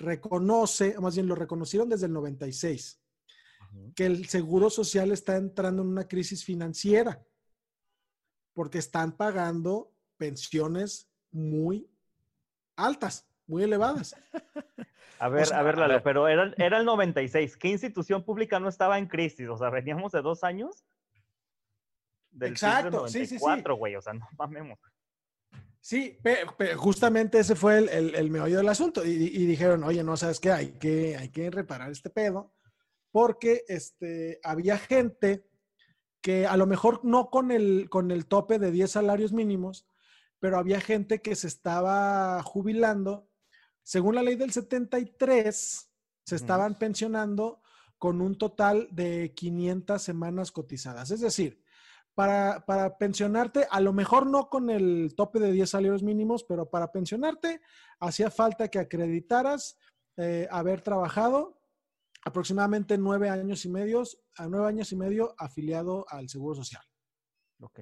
reconoce, 0.02 1.00
más 1.00 1.16
bien 1.16 1.28
lo 1.28 1.36
reconocieron 1.36 1.90
desde 1.90 2.08
el 2.08 2.14
96, 2.14 3.02
que 3.96 4.06
el 4.06 4.28
Seguro 4.28 4.70
Social 4.70 5.12
está 5.12 5.38
entrando 5.38 5.82
en 5.82 5.90
una 5.90 6.08
crisis 6.08 6.44
financiera 6.44 7.24
porque 8.54 8.80
están 8.80 9.14
pagando 9.14 9.94
pensiones 10.18 11.10
muy 11.32 11.90
altas, 12.76 13.30
muy 13.48 13.64
elevadas. 13.64 14.16
A 15.20 15.30
ver, 15.30 15.46
sea, 15.46 15.60
a 15.60 15.62
ver, 15.62 15.78
Lalo, 15.78 16.02
pero 16.02 16.28
era, 16.28 16.52
era 16.58 16.80
el 16.80 16.86
96. 16.86 17.56
¿Qué 17.56 17.68
institución 17.68 18.24
pública 18.24 18.60
no 18.60 18.68
estaba 18.68 18.98
en 18.98 19.06
crisis? 19.06 19.48
O 19.50 19.56
sea, 19.56 19.70
veníamos 19.70 20.12
de 20.14 20.24
dos 20.24 20.44
años. 20.44 20.84
Del 22.32 22.54
Exacto, 22.54 23.08
sí, 23.08 23.28
sí, 23.28 23.38
sí. 23.38 23.44
94, 23.44 23.76
güey. 23.76 23.96
O 23.96 24.02
sea, 24.02 24.14
no 24.14 24.28
mamemos. 24.36 24.80
Sí, 25.84 26.20
pe- 26.24 26.46
pe- 26.58 26.76
justamente 26.76 27.40
ese 27.40 27.56
fue 27.56 27.80
el, 27.80 27.90
el, 27.90 28.16
el 28.16 28.30
meollo 28.30 28.58
del 28.58 28.70
asunto. 28.70 29.04
Y, 29.06 29.10
y 29.10 29.46
dijeron, 29.46 29.84
oye, 29.84 30.04
no, 30.04 30.16
¿sabes 30.16 30.40
qué? 30.40 30.52
Hay 30.52 30.72
que, 30.74 31.18
hay 31.18 31.30
que 31.30 31.50
reparar 31.50 31.92
este 31.92 32.10
pedo. 32.10 32.54
Porque 33.12 33.64
este, 33.68 34.40
había 34.44 34.78
gente 34.78 35.46
que 36.22 36.46
a 36.46 36.56
lo 36.56 36.68
mejor 36.68 37.04
no 37.04 37.30
con 37.30 37.52
el, 37.52 37.90
con 37.90 38.12
el 38.12 38.28
tope 38.28 38.60
de 38.60 38.72
10 38.72 38.92
salarios 38.92 39.34
mínimos, 39.34 39.88
pero 40.40 40.58
había 40.58 40.80
gente 40.80 41.22
que 41.22 41.36
se 41.36 41.48
estaba 41.48 42.42
jubilando. 42.44 43.28
Según 43.84 44.16
la 44.16 44.24
ley 44.24 44.36
del 44.36 44.52
73, 44.52 45.92
se 46.24 46.36
estaban 46.36 46.78
pensionando 46.78 47.62
con 47.98 48.22
un 48.22 48.38
total 48.38 48.88
de 48.92 49.34
500 49.36 50.02
semanas 50.02 50.52
cotizadas. 50.52 51.10
Es 51.12 51.22
decir, 51.22 51.61
para, 52.16 52.66
para 52.66 52.98
pensionarte, 52.98 53.68
a 53.70 53.80
lo 53.80 53.94
mejor 53.94 54.26
no 54.28 54.50
con 54.50 54.70
el 54.70 55.14
tope 55.16 55.40
de 55.40 55.52
10 55.52 55.70
salarios 55.70 56.04
mínimos, 56.04 56.44
pero 56.44 56.70
para 56.70 56.92
pensionarte 56.92 57.62
hacía 58.00 58.30
falta 58.30 58.68
que 58.70 58.80
acreditaras 58.80 59.78
eh, 60.18 60.48
haber 60.52 60.82
trabajado 60.82 61.62
aproximadamente 62.24 62.98
nueve 62.98 63.30
años 63.30 63.66
y 63.66 63.70
medios, 63.70 64.20
a 64.36 64.48
nueve 64.48 64.68
años 64.68 64.92
y 64.92 64.96
medio 64.96 65.34
afiliado 65.38 66.06
al 66.10 66.30
Seguro 66.30 66.56
Social. 66.56 66.84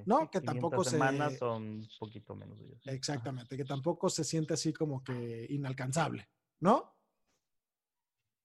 No, 0.05 0.19
sí, 0.19 0.27
que 0.31 0.39
500 0.41 0.45
tampoco 0.45 0.83
se- 0.83 0.89
semanas 0.91 1.38
son 1.38 1.63
un 1.63 1.88
poquito 2.00 2.36
menos 2.36 2.59
de 2.59 2.65
ellos. 2.67 2.81
Exactamente, 2.88 3.57
que 3.57 3.65
tampoco 3.65 4.09
se 4.09 4.24
siente 4.24 4.53
así 4.53 4.71
como 4.74 5.03
que 5.03 5.45
inalcanzable, 5.50 6.29
¿no? 6.62 6.95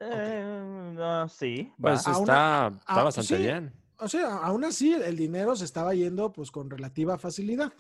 Eh, 0.01 0.93
no, 0.95 1.29
sí. 1.29 1.73
Pues 1.81 2.01
está, 2.01 2.19
una- 2.19 2.69
está 2.79 3.01
a- 3.01 3.03
bastante 3.05 3.37
sí. 3.37 3.43
bien. 3.43 3.73
O 3.99 4.09
sea, 4.09 4.37
aún 4.39 4.65
así 4.65 4.93
el 4.93 5.17
dinero 5.17 5.55
se 5.57 5.65
estaba 5.65 5.95
yendo 5.95 6.33
pues 6.33 6.51
con 6.51 6.69
relativa 6.71 7.19
facilidad. 7.19 7.73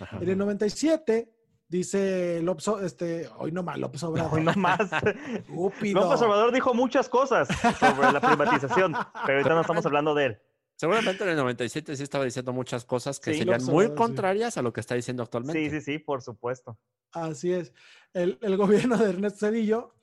Ajá. 0.00 0.18
En 0.20 0.28
el 0.28 0.38
97 0.38 1.32
dice 1.68 2.40
López, 2.42 2.66
este, 2.82 3.28
hoy 3.38 3.52
no 3.52 3.62
más, 3.62 3.78
López 3.78 4.02
Obrador. 4.02 4.38
Hoy 4.38 4.44
nomás. 4.44 4.80
Estúpido. 5.34 6.00
López 6.00 6.22
Obrador 6.22 6.52
dijo 6.52 6.74
muchas 6.74 7.08
cosas 7.08 7.48
sobre 7.78 8.12
la 8.12 8.20
privatización, 8.20 8.92
pero 9.26 9.38
ahorita 9.38 9.54
no 9.54 9.60
estamos 9.60 9.84
hablando 9.86 10.14
de 10.14 10.26
él. 10.26 10.38
Seguramente 10.76 11.24
en 11.24 11.30
el 11.30 11.36
97 11.36 11.96
sí 11.96 12.02
estaba 12.04 12.24
diciendo 12.24 12.52
muchas 12.52 12.84
cosas 12.84 13.18
que 13.18 13.32
Sí, 13.32 13.38
serían 13.40 13.58
López 13.58 13.68
muy 13.68 13.84
Obrador, 13.86 13.96
sí. 13.96 14.02
contrarias 14.02 14.56
a 14.58 14.62
lo 14.62 14.72
que 14.72 14.80
está 14.80 14.94
diciendo 14.94 15.24
actualmente. 15.24 15.70
Sí, 15.70 15.80
sí, 15.80 15.80
sí, 15.80 15.98
por 15.98 16.22
supuesto. 16.22 16.78
Así 17.12 17.52
es. 17.52 17.72
El, 18.14 18.38
el 18.42 18.56
gobierno 18.56 18.96
de 18.96 19.10
Ernesto 19.10 19.46
Cedillo 19.46 19.94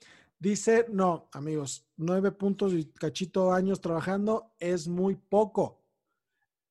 dice, 0.49 0.85
no, 0.89 1.29
amigos, 1.33 1.87
nueve 1.97 2.31
puntos 2.31 2.73
y 2.73 2.85
cachito 2.91 3.51
años 3.51 3.81
trabajando 3.81 4.53
es 4.59 4.87
muy 4.87 5.15
poco. 5.15 5.83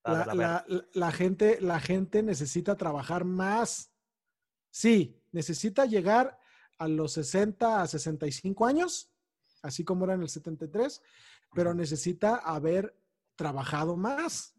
La, 0.05 0.13
la 0.27 0.35
la- 0.35 0.65
la- 0.69 0.85
la 0.93 1.13
gente, 1.13 1.61
la 1.61 1.81
gente 1.81 2.23
necesita 2.23 2.77
trabajar 2.77 3.25
más. 3.25 3.93
Sí, 4.71 5.21
necesita 5.33 5.87
llegar 5.87 6.39
a 6.79 6.89
los 6.89 7.13
60 7.13 7.83
a 7.83 7.87
65 7.87 8.67
años, 8.67 9.11
así 9.63 9.85
como 9.85 10.05
era 10.05 10.15
en 10.15 10.23
el 10.23 10.29
73, 10.29 11.01
pero 11.55 11.73
necesita 11.75 12.37
haber 12.37 12.97
trabajado 13.37 13.97
más. 13.97 14.55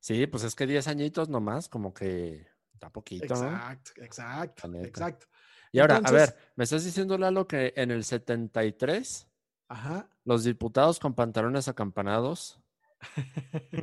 Sí, 0.00 0.26
pues 0.26 0.42
es 0.44 0.54
que 0.54 0.66
10 0.66 0.88
añitos 0.88 1.28
nomás, 1.28 1.68
como 1.68 1.92
que 1.92 2.46
está 2.72 2.90
poquito, 2.90 3.34
¿no? 3.34 3.50
Exacto, 3.50 3.90
exacto, 4.02 4.62
exacto. 4.86 5.26
Y 5.72 5.78
ahora, 5.78 6.00
a 6.04 6.10
ver, 6.10 6.36
¿me 6.56 6.64
estás 6.64 6.84
diciendo, 6.84 7.16
Lalo, 7.18 7.46
que 7.46 7.72
en 7.76 7.90
el 7.90 8.04
73 8.04 9.28
Ajá. 9.68 10.08
los 10.24 10.44
diputados 10.44 10.98
con 10.98 11.14
pantalones 11.14 11.68
acampanados 11.68 12.60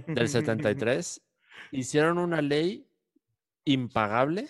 del 0.07 0.27
73 0.29 1.21
hicieron 1.71 2.17
una 2.17 2.41
ley 2.41 2.87
impagable 3.65 4.49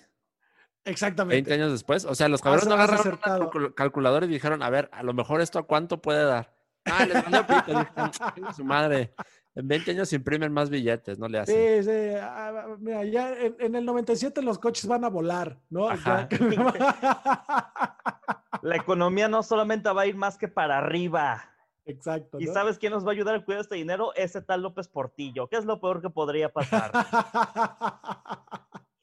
Exactamente. 0.84 1.36
20 1.50 1.54
años 1.54 1.72
después? 1.72 2.06
O 2.06 2.16
sea, 2.16 2.28
los 2.30 2.42
cabrones 2.42 2.66
agarraron 2.68 2.94
una 2.94 3.00
acertado. 3.02 3.52
calcul- 3.52 3.74
calculadora 3.76 4.26
y 4.26 4.30
dijeron, 4.30 4.64
a 4.64 4.70
ver, 4.70 4.90
a 4.94 5.04
lo 5.04 5.14
mejor 5.14 5.42
esto 5.42 5.60
a 5.60 5.64
cuánto 5.68 6.02
puede 6.02 6.24
dar. 6.24 6.56
Ah, 6.86 7.06
les 7.06 7.22
valió 7.24 7.46
pito, 7.46 7.80
dijeron, 7.80 8.12
"Chingue 8.36 8.54
su 8.54 8.64
madre. 8.64 9.14
En 9.58 9.68
20 9.68 9.90
años 9.90 10.14
imprimen 10.14 10.54
más 10.54 10.70
billetes, 10.70 11.18
no 11.18 11.28
le 11.28 11.40
hacen. 11.40 11.84
Sí, 11.84 11.90
sí. 11.90 12.16
ah, 12.22 12.76
Mira, 12.78 13.04
ya 13.06 13.34
en, 13.34 13.56
en 13.60 13.74
el 13.74 13.86
97 13.86 14.44
los 14.44 14.60
coches 14.60 14.86
van 14.86 15.04
a 15.04 15.10
volar, 15.10 15.60
¿no? 15.72 15.90
Ajá. 15.90 16.30
La 18.62 18.76
economía 18.76 19.28
no 19.28 19.42
solamente 19.42 19.92
va 19.92 20.04
a 20.04 20.06
ir 20.06 20.16
más 20.16 20.38
que 20.38 20.48
para 20.48 20.78
arriba. 20.78 21.44
Exacto. 21.86 22.40
¿Y 22.40 22.46
¿no? 22.46 22.54
sabes 22.54 22.78
quién 22.78 22.94
nos 22.94 23.04
va 23.04 23.10
a 23.10 23.14
ayudar 23.14 23.34
a 23.34 23.44
cuidar 23.44 23.62
este 23.62 23.78
dinero? 23.78 24.14
Ese 24.14 24.44
tal 24.44 24.62
López 24.62 24.88
Portillo. 24.88 25.48
¿Qué 25.48 25.58
es 25.58 25.66
lo 25.66 25.82
peor 25.82 26.04
que 26.04 26.12
podría 26.12 26.50
pasar? 26.50 26.92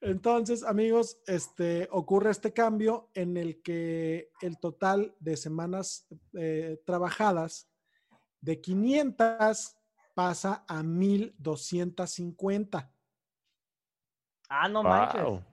Entonces, 0.00 0.64
amigos, 0.64 1.20
este, 1.28 1.86
ocurre 1.92 2.32
este 2.32 2.52
cambio 2.52 3.08
en 3.14 3.36
el 3.36 3.62
que 3.62 4.30
el 4.40 4.58
total 4.58 5.14
de 5.20 5.36
semanas 5.36 6.08
eh, 6.32 6.82
trabajadas 6.84 7.68
de 8.40 8.60
500 8.60 9.76
pasa 10.14 10.64
a 10.68 10.82
1250. 10.82 12.92
Ah, 14.48 14.68
no 14.68 14.82
manches. 14.82 15.22
Wow, 15.22 15.44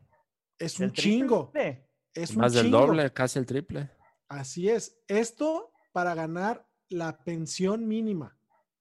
Es 0.60 0.80
El 0.80 0.88
un 0.88 0.94
chingo. 0.94 1.50
triple. 1.52 1.90
Es 2.14 2.32
un 2.32 2.38
más 2.38 2.54
del 2.54 2.66
chingo. 2.66 2.78
doble, 2.80 3.12
casi 3.12 3.40
el 3.40 3.46
triple. 3.46 3.90
Así 4.28 4.70
es. 4.70 4.98
Esto 5.08 5.72
para 5.92 6.14
ganar 6.16 6.68
la 6.90 7.18
pensión 7.24 7.88
mínima. 7.88 8.38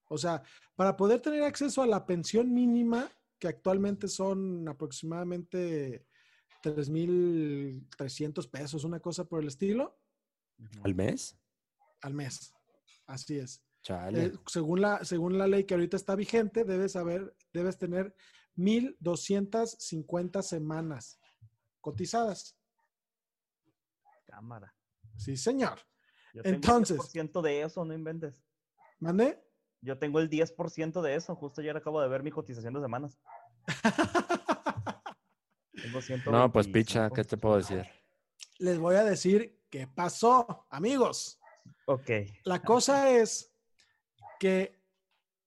O 0.07 0.17
sea, 0.17 0.43
para 0.75 0.95
poder 0.95 1.19
tener 1.21 1.43
acceso 1.43 1.81
a 1.81 1.87
la 1.87 2.05
pensión 2.05 2.53
mínima, 2.53 3.09
que 3.39 3.47
actualmente 3.47 4.07
son 4.07 4.67
aproximadamente 4.69 6.05
3.300 6.63 8.49
pesos, 8.49 8.83
una 8.83 8.99
cosa 8.99 9.25
por 9.25 9.41
el 9.41 9.47
estilo, 9.47 9.97
¿Al 10.83 10.93
mes? 10.95 11.35
al 12.01 12.13
mes. 12.13 12.53
Así 13.07 13.37
es. 13.39 13.63
Chale. 13.83 14.25
Eh, 14.25 14.33
según, 14.47 14.81
la, 14.81 15.03
según 15.03 15.37
la 15.37 15.45
ley 15.45 15.65
que 15.65 15.73
ahorita 15.73 15.97
está 15.97 16.15
vigente, 16.15 16.63
debes, 16.63 16.95
haber, 16.95 17.35
debes 17.51 17.77
tener 17.77 18.15
1.250 18.55 20.41
semanas 20.41 21.19
cotizadas. 21.81 22.57
Cámara. 24.25 24.73
Sí, 25.17 25.35
señor. 25.37 25.79
Yo 26.33 26.41
tengo 26.41 26.55
Entonces. 26.55 26.97
el 27.13 27.29
10% 27.29 27.41
de 27.41 27.61
eso, 27.61 27.85
no 27.85 27.93
inventes. 27.93 28.41
¿Mande? 28.99 29.43
Yo 29.81 29.99
tengo 29.99 30.19
el 30.19 30.29
10% 30.29 31.01
de 31.01 31.15
eso. 31.15 31.35
Justo 31.35 31.59
ayer 31.61 31.75
acabo 31.75 32.01
de 32.01 32.07
ver 32.07 32.23
mi 32.23 32.31
cotización 32.31 32.73
de 32.73 32.81
semanas. 32.81 33.19
Tengo 35.73 35.99
No, 36.31 36.51
pues 36.51 36.67
picha, 36.67 37.09
125. 37.09 37.13
¿qué 37.13 37.23
te 37.25 37.37
puedo 37.37 37.57
decir? 37.57 37.85
Les 38.59 38.79
voy 38.79 38.95
a 38.95 39.03
decir 39.03 39.61
qué 39.69 39.87
pasó, 39.87 40.65
amigos. 40.69 41.39
Ok. 41.85 42.09
La 42.45 42.61
cosa 42.61 43.09
es 43.09 43.52
que 44.43 44.77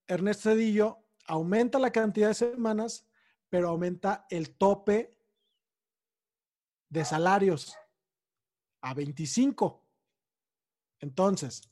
Ernesto 0.06 0.48
Cedillo 0.48 1.04
aumenta 1.26 1.78
la 1.78 1.90
cantidad 1.92 2.28
de 2.28 2.34
semanas, 2.34 3.06
pero 3.50 3.68
aumenta 3.68 4.26
el 4.30 4.56
tope 4.56 5.10
de 6.88 7.04
salarios 7.04 7.76
a 8.80 8.94
25. 8.94 9.86
Entonces, 11.00 11.70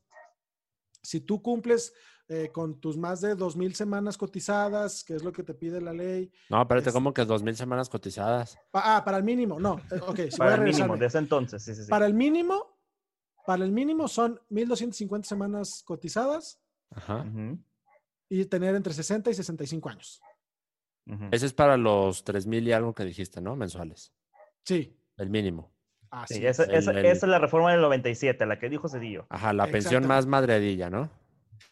si 1.03 1.21
tú 1.23 1.41
cumples 1.41 1.95
eh, 2.29 2.51
con 2.53 2.79
tus 2.79 2.99
más 2.99 3.23
de 3.23 3.35
2.000 3.35 3.75
semanas 3.75 4.19
cotizadas, 4.19 5.03
que 5.03 5.15
es 5.15 5.23
lo 5.25 5.33
que 5.33 5.43
te 5.45 5.55
pide 5.55 5.81
la 5.81 5.95
ley. 5.95 6.31
No, 6.51 6.61
espérate, 6.61 6.89
Es- 6.91 6.95
¿cómo 6.95 7.15
que 7.15 7.25
dos 7.25 7.43
mil 7.43 7.57
semanas 7.57 7.89
cotizadas? 7.89 8.59
pa- 8.71 8.97
ah, 8.97 9.03
para 9.05 9.17
el 9.17 9.25
mínimo, 9.25 9.59
no. 9.59 9.79
eh, 9.91 9.99
Ok, 10.03 10.21
Para 10.37 10.53
a 10.53 10.55
el 10.57 10.61
mínimo, 10.61 10.61
regresarme. 10.75 10.99
de 10.99 11.07
ese 11.07 11.19
entonces, 11.19 11.63
sí, 11.65 11.75
sí, 11.75 11.85
sí. 11.85 11.91
Para 11.91 12.05
el 12.05 12.13
mínimo, 12.13 12.79
para 13.47 13.65
el 13.65 13.73
mínimo 13.73 14.09
son 14.09 14.39
1.250 14.51 15.27
semanas 15.27 15.83
cotizadas 15.87 16.61
Ajá. 16.95 17.25
Y 18.29 18.45
tener 18.47 18.75
entre 18.75 18.93
60 18.95 19.31
y 19.31 19.35
65 19.35 19.89
años. 19.89 20.21
ujú. 21.07 21.29
Ese 21.33 21.47
es 21.47 21.53
para 21.53 21.77
los 21.77 22.25
tres 22.25 22.47
mil 22.47 22.67
y 22.67 22.73
algo 22.73 22.95
que 22.95 23.05
dijiste, 23.05 23.41
¿no? 23.41 23.57
Mensuales. 23.57 24.13
Sí, 24.65 24.97
El 25.17 25.29
mínimo. 25.31 25.71
así 26.11 26.35
Sí, 26.35 26.47
es. 26.47 26.59
esa, 26.59 26.73
esa- 26.73 26.91
El- 26.93 26.99
el- 26.99 27.07
esa 27.07 27.27
es 27.27 27.31
la 27.31 27.39
reforma 27.39 27.73
del 27.73 27.81
97, 27.83 28.47
la 28.47 28.59
que 28.59 28.69
dijo 28.71 28.89
Cedillo. 28.89 29.27
Ajá, 29.29 29.53
la 29.53 29.67
pensión 29.67 30.07
más 30.07 30.27
madreadilla, 30.27 30.89
¿no? 30.91 31.11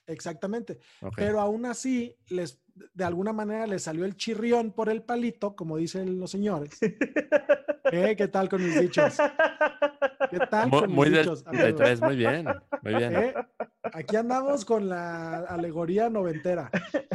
Exactamente. 0.07 0.79
Pero 1.17 1.41
aún 1.41 1.65
así, 1.67 2.17
les, 2.29 2.61
de 2.95 3.05
alguna 3.05 3.33
manera 3.33 3.67
les 3.67 3.83
salió 3.83 4.05
el 4.05 4.17
chirrión 4.17 4.73
por 4.73 4.89
el 4.91 5.03
palito, 5.03 5.55
como 5.57 5.77
dicen 5.77 6.19
los 6.21 6.31
señores. 6.31 6.79
¿Eh? 7.93 8.17
¿Qué 8.17 8.27
tal 8.29 8.49
con 8.49 8.65
mis 8.65 8.81
dichos? 8.81 9.17
¿Qué 10.31 10.39
tal 10.51 10.71
Muy, 10.71 10.81
con 10.81 10.89
mis 10.89 10.97
muy 10.97 11.11
dichos? 11.11 11.47
amigos? 11.47 11.77
33, 11.77 12.01
muy 12.01 12.17
bien, 12.17 12.47
muy 12.83 12.95
bien. 12.95 13.15
¿Eh? 13.17 13.35
Aquí 13.93 14.17
andamos 14.17 14.65
con 14.65 14.89
la 14.89 15.41
alegoría 15.41 16.09
noventera. 16.09 16.71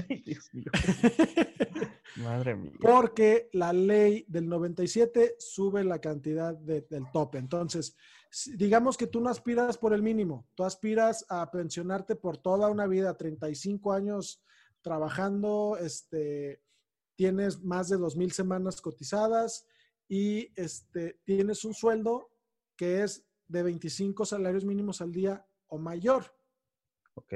Ay, 0.08 0.22
Dios 0.24 0.54
mío. 0.54 0.66
Madre 2.18 2.56
mía. 2.56 2.74
Porque 2.80 3.50
la 3.54 3.74
ley 3.74 4.24
del 4.28 4.48
97 4.48 5.36
sube 5.40 5.84
la 5.84 6.00
cantidad 6.00 6.54
de- 6.56 6.82
del 6.82 7.10
tope. 7.12 7.40
Entonces, 7.40 7.96
digamos 8.56 8.98
que 8.98 9.08
tú 9.08 9.20
no 9.20 9.30
aspiras 9.30 9.80
por 9.80 9.94
el 9.94 10.04
mínimo, 10.04 10.48
tú 10.54 10.64
aspiras 10.64 11.26
a 11.30 11.50
pensionarte 11.50 12.16
por 12.16 12.38
toda 12.38 12.70
una 12.70 12.86
vida, 12.86 13.18
35 13.18 13.94
años 13.94 14.44
trabajando, 14.82 15.76
este, 15.82 16.62
tienes 17.16 17.64
más 17.64 17.90
de 17.90 17.98
2.000 17.98 18.30
semanas 18.32 18.80
cotizadas 18.80 19.66
y 20.08 20.52
este, 20.56 21.20
tienes 21.24 21.66
un 21.66 21.74
sueldo 21.74 22.30
que 22.76 23.04
es 23.04 23.26
de 23.48 23.64
25 23.64 24.26
salarios 24.26 24.64
mínimos 24.66 25.02
al 25.02 25.12
día 25.12 25.46
o 25.68 25.78
mayor. 25.78 26.26
Ok. 27.16 27.34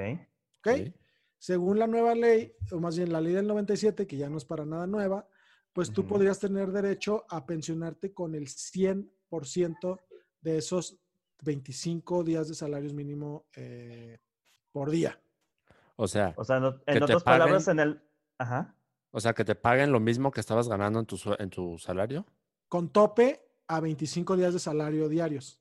¿ok? 0.59 0.69
Sí. 0.75 0.93
Según 1.37 1.79
la 1.79 1.87
nueva 1.87 2.13
ley, 2.13 2.53
o 2.71 2.79
más 2.79 2.95
bien 2.97 3.11
la 3.11 3.19
ley 3.19 3.33
del 3.33 3.47
97, 3.47 4.05
que 4.05 4.17
ya 4.17 4.29
no 4.29 4.37
es 4.37 4.45
para 4.45 4.63
nada 4.65 4.85
nueva, 4.85 5.27
pues 5.73 5.91
tú 5.91 6.05
podrías 6.05 6.37
tener 6.39 6.71
derecho 6.71 7.25
a 7.29 7.45
pensionarte 7.45 8.13
con 8.13 8.35
el 8.35 8.47
100% 8.47 9.99
de 10.41 10.57
esos 10.57 10.99
25 11.43 12.23
días 12.23 12.47
de 12.47 12.53
salarios 12.55 12.93
mínimo 12.93 13.47
eh, 13.55 14.19
por 14.71 14.91
día. 14.91 15.19
O 15.95 16.07
sea, 16.07 16.33
O 16.37 16.43
sea, 16.43 16.59
no- 16.59 16.75
Que 16.83 16.91
en 16.91 16.97
te 16.99 17.03
otras 17.05 17.23
palabras, 17.23 17.67
en 17.67 17.79
el. 17.79 18.01
Ajá. 18.37 18.75
o 19.11 19.19
sea, 19.19 19.33
que 19.33 19.43
te 19.45 19.55
paguen 19.55 19.91
lo 19.91 19.99
mismo 19.99 20.31
que 20.31 20.39
estabas 20.39 20.67
ganando 20.67 20.99
en 20.99 21.05
tu, 21.05 21.17
en 21.39 21.49
tu 21.49 21.77
salario. 21.77 22.25
Con 22.71 22.87
tope 22.87 23.45
a 23.67 23.81
25 23.81 24.37
días 24.37 24.53
de 24.53 24.59
salario 24.59 25.09
diarios. 25.09 25.59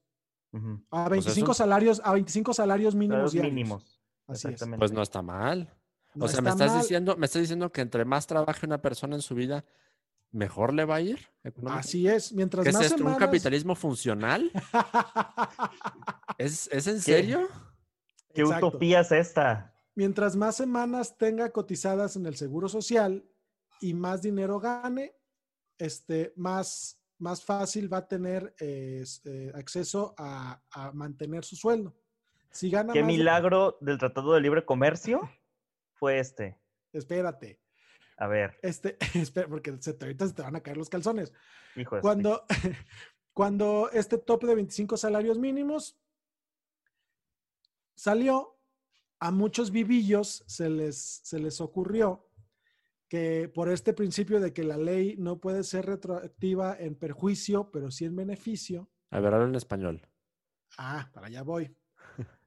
ujú. 0.53 0.81
A 0.93 1.09
Pues 1.09 1.19
es 1.19 1.25
25 1.27 1.51
un- 1.51 1.55
salarios, 1.57 2.01
a 2.05 2.13
25 2.13 2.55
salarios 2.55 2.95
mínimos 2.95 3.17
Salarios 3.17 3.33
diarios. 3.33 3.53
mínimos. 3.53 4.01
Así 4.29 4.47
es. 4.47 4.65
Pues 4.79 4.93
no 4.93 5.03
está 5.03 5.21
mal. 5.21 5.77
No 6.15 6.27
o 6.27 6.29
sea, 6.29 6.41
me 6.41 6.51
está 6.51 6.65
estás 6.67 6.73
mal. 6.77 6.83
diciendo, 6.83 7.17
me 7.17 7.27
estás 7.27 7.43
diciendo 7.43 7.73
que 7.73 7.81
entre 7.81 8.05
más 8.05 8.29
trabaje 8.29 8.65
una 8.65 8.81
persona 8.81 9.17
en 9.17 9.23
su 9.23 9.35
vida, 9.35 9.65
mejor 10.31 10.73
le 10.73 10.85
va 10.85 10.97
a 10.97 11.01
ir. 11.01 11.19
Así 11.67 12.07
es. 12.07 12.33
Mientras 12.33 12.63
¿Qué 12.63 12.69
es 12.71 12.75
más 12.77 12.85
esto? 12.85 12.95
¿Un 12.95 12.99
semanas- 13.01 13.19
capitalismo 13.19 13.75
funcional? 13.75 14.53
¿Es, 16.39 16.69
¿es 16.73 16.87
en 16.87 17.01
serio? 17.01 17.49
¿Qué 18.33 18.43
Exacto. 18.43 18.69
utopía 18.69 19.01
es 19.01 19.11
esta? 19.11 19.75
Mientras 19.97 20.37
más 20.37 20.55
semanas 20.57 21.17
tenga 21.19 21.51
cotizadas 21.51 22.15
en 22.15 22.27
el 22.27 22.37
Seguro 22.37 22.69
Social 22.69 23.25
y 23.81 23.95
más 23.95 24.23
dinero 24.23 24.61
gane, 24.61 25.13
este, 25.79 26.33
más, 26.37 27.00
más 27.21 27.45
fácil 27.45 27.93
va 27.93 27.99
a 27.99 28.09
tener 28.09 28.55
eh, 28.61 29.05
eh, 29.25 29.53
acceso 29.55 30.15
a, 30.19 30.63
a 30.71 30.93
mantener 30.93 31.45
su 31.45 31.55
sueldo. 31.57 31.95
Si 32.51 32.71
gana 32.71 32.93
¿Qué 32.93 33.01
más 33.03 33.09
de- 33.09 33.17
milagro 33.19 33.79
del 33.81 33.99
Tratado 33.99 34.33
de 34.35 34.41
Libre 34.41 34.65
Comercio 34.65 35.21
fue 35.95 36.19
este? 36.19 36.59
espérate, 36.93 37.61
A 38.17 38.27
ver, 38.27 38.59
este, 38.63 38.97
espera, 39.15 39.47
porque 39.49 39.77
se 39.81 39.95
te, 39.95 40.07
ahorita 40.07 40.27
se 40.27 40.35
te 40.35 40.43
van 40.43 40.57
a 40.57 40.61
caer 40.63 40.77
los 40.77 40.89
calzones. 40.89 41.33
hijo 41.77 41.95
de 41.97 42.01
su 42.01 42.07
Cuando, 42.07 42.45
cuando 43.33 43.91
este 43.93 44.19
tope 44.19 44.47
de 44.49 44.55
25 44.57 44.97
salarios 44.97 45.39
mínimos 45.39 45.97
salió, 47.95 48.57
a 49.23 49.31
muchos 49.31 49.71
vivillos 49.71 50.43
se 50.47 50.71
les, 50.71 51.21
se 51.23 51.39
les 51.39 51.61
ocurrió 51.61 52.30
que 53.11 53.51
por 53.53 53.69
este 53.69 53.93
principio 53.93 54.39
de 54.39 54.53
que 54.53 54.63
la 54.63 54.77
ley 54.77 55.17
no 55.19 55.41
puede 55.41 55.65
ser 55.65 55.85
retroactiva 55.85 56.77
en 56.79 56.95
perjuicio, 56.95 57.69
pero 57.73 57.91
sí 57.91 58.05
en 58.05 58.15
beneficio, 58.15 58.89
A 59.11 59.19
ver, 59.19 59.35
habla 59.35 59.49
en 59.49 59.57
español. 59.57 60.01
ah, 60.79 61.11
para 61.13 61.27
allá 61.27 61.43
voy. 61.43 61.77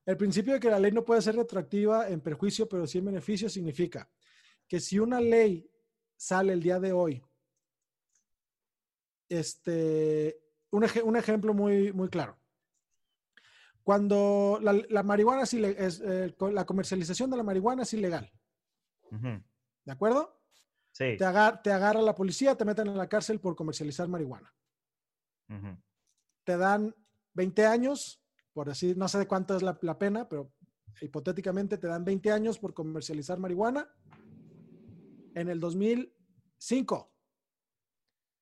El 0.05 0.15
principio 0.15 0.53
de 0.53 0.61
que 0.61 0.69
la 0.69 0.79
ley 0.79 0.93
no 0.93 1.03
puede 1.03 1.21
ser 1.21 1.35
retroactiva 1.35 2.07
en 2.07 2.21
perjuicio, 2.21 2.69
pero 2.69 2.87
sí 2.87 2.99
en 2.99 3.05
beneficio, 3.05 3.49
significa 3.49 4.09
que 4.65 4.79
si 4.79 4.99
una 4.99 5.19
ley 5.19 5.69
sale 6.15 6.53
el 6.53 6.61
día 6.63 6.79
de 6.79 6.93
hoy, 6.93 7.21
este, 9.27 10.39
un, 10.71 10.83
eje- 10.83 11.03
un 11.03 11.17
ejemplo 11.17 11.53
muy, 11.53 11.91
muy 11.91 12.07
claro. 12.07 12.37
Cuando 13.83 14.59
la, 14.61 14.71
la 14.89 15.03
marihuana 15.03 15.43
es, 15.43 15.53
es, 15.53 15.99
eh, 15.99 16.33
la 16.53 16.65
comercialización 16.65 17.29
de 17.29 17.35
la 17.37 17.43
marihuana 17.43 17.83
es 17.83 17.93
ilegal. 17.93 18.31
¿de 19.85 19.91
acuerdo? 19.91 20.39
Sí. 20.93 21.17
Te, 21.17 21.25
agar- 21.25 21.61
te 21.61 21.71
agarra 21.71 22.01
la 22.01 22.15
policía, 22.15 22.55
te 22.55 22.63
meten 22.65 22.87
en 22.87 22.97
la 22.97 23.09
cárcel 23.09 23.39
por 23.41 23.55
comercializar 23.55 24.07
marihuana. 24.07 24.53
Te 26.45 26.57
dan 26.57 26.95
20 27.33 27.65
años, 27.65 28.23
por 28.53 28.67
decir, 28.67 28.97
no 28.97 29.07
sé 29.07 29.17
de 29.19 29.27
cuánto 29.27 29.55
es 29.55 29.61
la, 29.61 29.77
la 29.81 29.97
pena, 29.99 30.27
pero 30.29 30.51
hipotéticamente 31.01 31.77
te 31.77 31.87
dan 31.87 32.05
20 32.05 32.31
años 32.31 32.57
por 32.59 32.73
comercializar 32.73 33.37
marihuana. 33.39 33.87
En 35.35 35.49
el 35.49 35.59
2005 35.59 37.11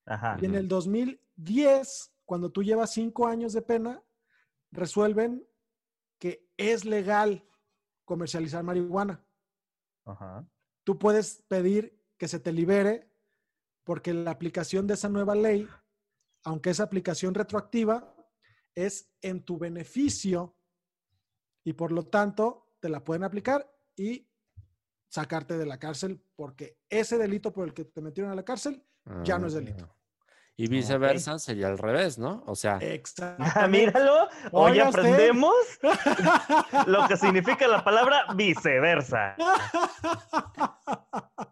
Ajá. 0.06 0.36
y 0.40 0.44
en 0.44 0.54
el 0.54 0.68
2010, 0.68 2.14
cuando 2.24 2.50
tú 2.52 2.62
llevas 2.62 2.92
5 2.92 3.26
años 3.26 3.52
de 3.54 3.62
pena, 3.62 4.02
resuelven 4.70 5.46
que 6.18 6.46
es 6.56 6.84
legal 6.84 7.46
comercializar 8.04 8.62
marihuana. 8.62 9.24
Ajá. 10.04 10.46
Tú 10.84 10.98
puedes 10.98 11.42
pedir 11.48 12.01
que 12.22 12.28
se 12.28 12.38
te 12.38 12.52
libere 12.52 13.10
porque 13.82 14.14
la 14.14 14.30
aplicación 14.30 14.86
de 14.86 14.94
esa 14.94 15.08
nueva 15.08 15.34
ley, 15.34 15.68
aunque 16.44 16.70
es 16.70 16.78
aplicación 16.78 17.34
retroactiva, 17.34 18.14
es 18.76 19.10
en 19.22 19.42
tu 19.42 19.58
beneficio 19.58 20.56
y 21.64 21.72
por 21.72 21.90
lo 21.90 22.04
tanto 22.04 22.76
te 22.78 22.88
la 22.88 23.02
pueden 23.02 23.24
aplicar 23.24 23.68
y 23.96 24.30
sacarte 25.08 25.58
de 25.58 25.66
la 25.66 25.80
cárcel 25.80 26.24
porque 26.36 26.78
ese 26.88 27.18
delito 27.18 27.52
por 27.52 27.66
el 27.66 27.74
que 27.74 27.86
te 27.86 28.00
metieron 28.00 28.30
a 28.30 28.36
la 28.36 28.44
cárcel 28.44 28.86
ya 29.24 29.36
no 29.36 29.48
es 29.48 29.54
delito. 29.54 29.88
Ah. 29.90 29.96
Y 30.56 30.68
viceversa 30.68 31.40
sería 31.40 31.66
al 31.66 31.78
revés, 31.78 32.20
¿no? 32.20 32.44
O 32.46 32.54
sea. 32.54 32.78
Ah, 33.36 33.66
míralo. 33.66 34.28
Hoy 34.52 34.78
aprendemos 34.78 35.56
lo 36.86 37.08
que 37.08 37.16
significa 37.16 37.66
la 37.66 37.82
palabra 37.82 38.26
viceversa. 38.36 39.34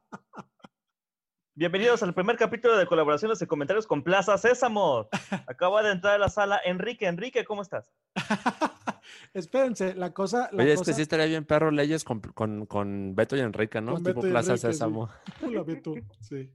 Bienvenidos 1.60 2.02
al 2.02 2.14
primer 2.14 2.38
capítulo 2.38 2.78
de 2.78 2.86
colaboraciones 2.86 3.42
y 3.42 3.46
comentarios 3.46 3.86
con 3.86 4.02
Plaza 4.02 4.38
Sésamo. 4.38 5.10
Acaba 5.46 5.82
de 5.82 5.92
entrar 5.92 6.14
a 6.14 6.18
la 6.18 6.30
sala 6.30 6.58
Enrique. 6.64 7.06
Enrique, 7.06 7.44
¿cómo 7.44 7.60
estás? 7.60 7.92
Espérense, 9.34 9.94
la 9.94 10.14
cosa. 10.14 10.48
La 10.52 10.62
oye, 10.62 10.72
es 10.72 10.78
cosa 10.78 10.92
que 10.92 10.94
sí 10.94 11.02
estaría 11.02 11.26
bien 11.26 11.44
perro 11.44 11.70
leyes 11.70 12.02
con, 12.02 12.22
con, 12.22 12.64
con 12.64 13.14
Beto 13.14 13.36
y 13.36 13.40
Enrique, 13.40 13.82
¿no? 13.82 13.92
Con 13.92 14.04
tipo 14.04 14.22
Beto 14.22 14.32
Plaza 14.32 14.52
Enrique, 14.52 14.68
sí. 14.68 14.72
Sésamo. 14.72 15.10
Hola, 15.42 15.62
Beto. 15.62 15.92
Sí. 16.22 16.50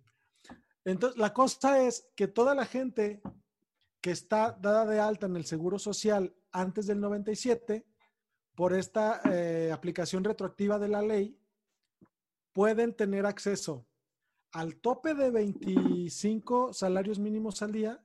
Entonces, 0.84 1.20
la 1.20 1.34
cosa 1.34 1.84
es 1.84 2.10
que 2.16 2.28
toda 2.28 2.56
la 2.56 2.66
gente 2.66 3.22
que 4.02 4.10
está 4.10 4.58
dada 4.60 4.88
de 4.88 5.00
alta 5.00 5.28
en 5.28 5.36
el 5.36 5.46
Seguro 5.46 5.78
Social 5.78 6.34
antes 6.52 6.88
del 6.88 7.00
97, 7.00 7.86
por 8.56 8.74
esta 8.74 9.22
eh, 9.32 9.70
aplicación 9.72 10.24
retroactiva 10.24 10.80
de 10.80 10.88
la 10.88 11.04
ley, 11.04 11.38
pueden 12.54 12.96
tener 12.96 13.28
acceso 13.28 13.86
al 14.56 14.78
tope 14.78 15.14
de 15.14 15.32
25 15.32 16.72
salarios 16.72 17.20
mínimos 17.20 17.62
al 17.62 17.74
día 17.74 18.00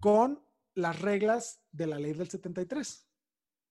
con 0.00 0.42
las 0.74 1.00
reglas 1.00 1.60
de 1.70 1.86
la 1.86 1.98
ley 2.00 2.14
del 2.14 2.28
73. 2.28 3.06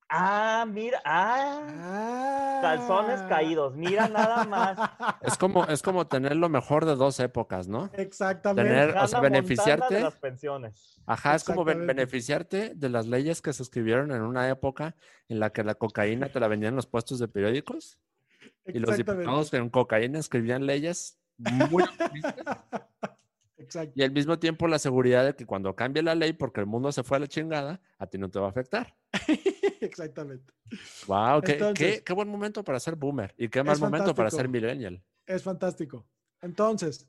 Ah, 0.08 0.66
mira, 0.70 1.02
ah, 1.04 1.68
Ah. 1.70 2.60
calzones 2.62 3.22
caídos, 3.24 3.76
mira 3.76 4.08
nada 4.08 4.46
más. 4.46 4.78
Es 5.22 5.38
como, 5.38 5.66
es 5.66 5.82
como 5.82 6.08
tener 6.08 6.36
lo 6.38 6.48
mejor 6.48 6.86
de 6.86 6.96
dos 6.96 7.20
épocas, 7.20 7.68
¿no? 7.68 7.90
Exactamente. 7.94 8.70
Tener- 8.72 8.96
o 8.98 9.08
sea, 9.08 9.20
beneficiarte. 9.20 9.96
de 9.96 10.02
las 10.02 10.16
pensiones. 10.16 10.98
Ajá, 11.06 11.36
es 11.36 11.44
como 11.44 11.66
beneficiarte 11.66 12.74
de 12.76 12.90
las 12.90 13.06
leyes 13.08 13.42
que 13.42 13.52
se 13.52 13.64
escribieron 13.64 14.12
en 14.12 14.22
una 14.22 14.48
época 14.50 14.96
en 15.28 15.40
la 15.42 15.50
que 15.50 15.64
la 15.64 15.76
cocaína 15.76 16.30
te 16.30 16.40
la 16.40 16.48
vendían 16.48 16.72
en 16.72 16.78
los 16.78 16.88
puestos 16.88 17.20
de 17.20 17.28
periódicos 17.28 18.00
y 18.66 18.80
los 18.80 18.96
diputados 18.96 19.50
con 19.52 19.70
cocaína 19.70 20.20
escribían 20.20 20.66
leyes 20.66 21.18
muy 21.70 21.84
Exacto. 23.58 23.94
y 23.96 24.04
al 24.04 24.12
mismo 24.12 24.38
tiempo 24.40 24.68
la 24.68 24.78
seguridad 24.80 25.24
de 25.26 25.36
que 25.36 25.46
cuando 25.46 25.76
cambie 25.76 26.04
la 26.04 26.16
ley 26.16 26.34
porque 26.34 26.60
el 26.60 26.66
mundo 26.66 26.92
se 26.92 27.04
fue 27.04 27.18
a 27.18 27.20
la 27.22 27.28
chingada, 27.28 27.80
a 27.98 28.08
ti 28.08 28.18
no 28.18 28.30
te 28.30 28.40
va 28.40 28.48
a 28.48 28.50
afectar. 28.50 28.96
Exactamente. 29.80 30.52
Wow, 31.08 31.42
qué, 31.42 31.54
Entonces- 31.54 31.98
qué- 31.98 32.04
qué 32.04 32.14
buen 32.14 32.28
momento 32.28 32.64
para 32.64 32.80
ser 32.80 32.96
boomer 32.96 33.34
y 33.38 33.48
qué 33.50 33.64
mal 33.64 33.80
momento 33.80 34.14
para 34.16 34.30
ser 34.30 34.50
millennial. 34.50 35.02
Es 35.26 35.44
fantástico. 35.44 36.06
Entonces, 36.42 37.08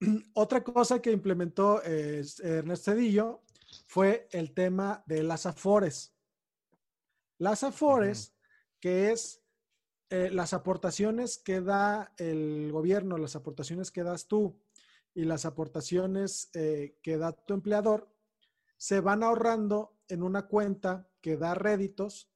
otra 0.34 0.64
cosa 0.64 1.00
que 1.00 1.12
implementó 1.12 1.80
eh, 1.84 2.22
Ernesto 2.42 2.90
Cedillo 2.92 3.42
fue 3.86 4.28
el 4.32 4.52
tema 4.54 5.04
de 5.06 5.22
las 5.22 5.46
afores. 5.46 6.16
Las 7.38 7.62
afores, 7.64 8.34
que 8.80 9.12
es 9.12 9.43
eh, 10.14 10.30
las 10.30 10.54
aportaciones 10.54 11.38
que 11.38 11.60
da 11.60 12.12
el 12.18 12.70
gobierno, 12.70 13.18
las 13.18 13.34
aportaciones 13.34 13.90
que 13.90 14.04
das 14.04 14.28
tú 14.28 14.62
y 15.12 15.24
las 15.24 15.44
aportaciones 15.44 16.50
eh, 16.54 16.98
que 17.02 17.18
da 17.18 17.32
tu 17.32 17.52
empleador, 17.52 18.14
se 18.76 19.00
van 19.00 19.24
ahorrando 19.24 19.98
en 20.06 20.22
una 20.22 20.46
cuenta 20.46 21.08
que 21.20 21.36
da 21.36 21.54
réditos 21.54 22.30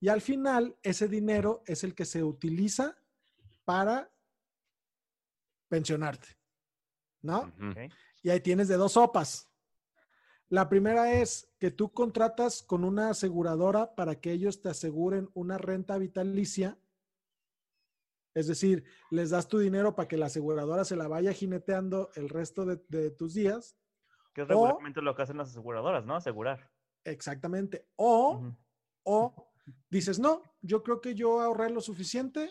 y 0.00 0.08
al 0.08 0.22
final 0.22 0.78
ese 0.82 1.06
dinero 1.06 1.62
es 1.66 1.84
el 1.84 1.94
que 1.94 2.06
se 2.06 2.24
utiliza 2.24 2.96
para 3.66 4.10
pensionarte, 5.68 6.28
¿no? 7.20 7.52
Y 8.22 8.30
ahí 8.30 8.40
tienes 8.40 8.68
de 8.68 8.76
dos 8.76 8.92
sopas. 8.92 9.50
La 10.48 10.68
primera 10.68 11.12
es 11.12 11.52
que 11.58 11.70
tú 11.70 11.92
contratas 11.92 12.62
con 12.62 12.84
una 12.84 13.10
aseguradora 13.10 13.94
para 13.96 14.20
que 14.20 14.30
ellos 14.32 14.62
te 14.62 14.68
aseguren 14.68 15.28
una 15.34 15.58
renta 15.58 15.98
vitalicia. 15.98 16.78
Es 18.36 18.46
decir, 18.48 18.84
les 19.10 19.30
das 19.30 19.48
tu 19.48 19.58
dinero 19.58 19.94
para 19.94 20.06
que 20.06 20.18
la 20.18 20.26
aseguradora 20.26 20.84
se 20.84 20.94
la 20.94 21.08
vaya 21.08 21.32
jineteando 21.32 22.10
el 22.16 22.28
resto 22.28 22.66
de, 22.66 22.76
de 22.88 23.10
tus 23.10 23.32
días. 23.32 23.78
Que 24.34 24.42
es 24.42 24.46
O- 24.50 24.50
regularmente 24.50 25.00
lo 25.00 25.14
que 25.16 25.22
hacen 25.22 25.38
las 25.38 25.48
aseguradoras, 25.48 26.04
¿no? 26.04 26.14
Asegurar. 26.14 26.70
Exactamente. 27.02 27.88
O, 27.96 28.42
o 29.04 29.52
dices, 29.88 30.18
no, 30.18 30.42
yo 30.60 30.82
creo 30.82 31.00
que 31.00 31.14
yo 31.14 31.40
ahorré 31.40 31.70
lo 31.70 31.80
suficiente. 31.80 32.50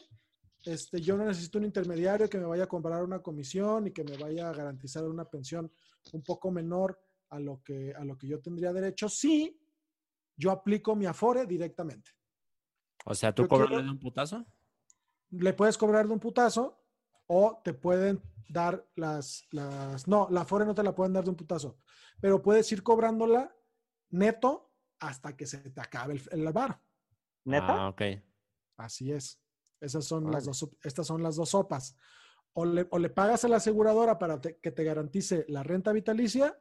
Este, 0.64 1.00
yo 1.02 1.16
no 1.18 1.26
necesito 1.26 1.60
un 1.60 1.66
intermediario 1.66 2.28
que 2.28 2.40
me 2.40 2.46
vaya 2.46 2.64
a 2.64 2.68
comprar 2.68 3.04
una 3.04 3.20
comisión 3.20 3.86
y 3.86 3.92
que 3.92 4.04
me 4.04 4.18
vaya 4.18 4.50
a 4.50 4.54
garantizar 4.54 5.04
una 5.04 5.26
pensión 5.26 5.72
un 6.14 6.24
poco 6.24 6.50
menor 6.50 7.00
a 7.30 7.40
lo 7.40 7.62
que, 7.64 7.94
a 7.94 8.04
lo 8.04 8.18
que 8.18 8.28
yo 8.28 8.42
tendría 8.42 8.74
derecho. 8.74 9.08
Sí, 9.08 9.62
yo 10.36 10.50
aplico 10.50 10.96
mi 10.96 11.06
afore 11.06 11.46
directamente. 11.46 12.10
O 13.06 13.14
sea, 13.14 13.36
¿tú 13.36 13.48
cobras 13.48 13.84
de 13.84 13.92
un 13.92 14.00
putazo? 14.00 14.44
Le 15.40 15.54
puedes 15.54 15.78
cobrar 15.78 16.08
de 16.08 16.14
un 16.14 16.20
putazo 16.20 16.82
o 17.28 17.62
te 17.64 17.74
pueden 17.74 18.22
dar 18.50 18.86
las, 18.96 19.46
las, 19.52 20.08
no, 20.08 20.28
la 20.30 20.42
afore 20.42 20.66
no 20.66 20.76
te 20.76 20.84
la 20.84 20.94
pueden 20.94 21.14
dar 21.14 21.24
de 21.24 21.30
un 21.32 21.36
putazo, 21.36 21.78
pero 22.22 22.42
puedes 22.42 22.72
ir 22.72 22.84
cobrándola 22.84 23.56
neto 24.10 24.72
hasta 25.00 25.36
que 25.36 25.46
se 25.46 25.58
te 25.58 25.82
acabe 25.82 26.14
el, 26.14 26.22
el 26.46 26.54
varo. 26.54 26.80
¿Neta? 27.44 27.86
Ah, 27.86 27.90
ok. 27.90 28.02
Así 28.78 29.12
es. 29.12 29.42
Esas 29.82 30.06
son 30.06 30.32
las 30.32 30.46
dos, 30.46 30.70
estas 30.84 31.08
son 31.08 31.22
las 31.24 31.36
dos 31.36 31.50
sopas. 31.50 31.96
O 32.54 32.66
le, 32.66 32.88
o 32.92 33.00
le 33.00 33.10
pagas 33.10 33.44
a 33.44 33.48
la 33.48 33.58
aseguradora 33.58 34.18
para 34.18 34.40
te- 34.40 34.58
que 34.60 34.72
te 34.72 34.84
garantice 34.84 35.46
la 35.50 35.64
renta 35.64 35.92
vitalicia, 35.92 36.58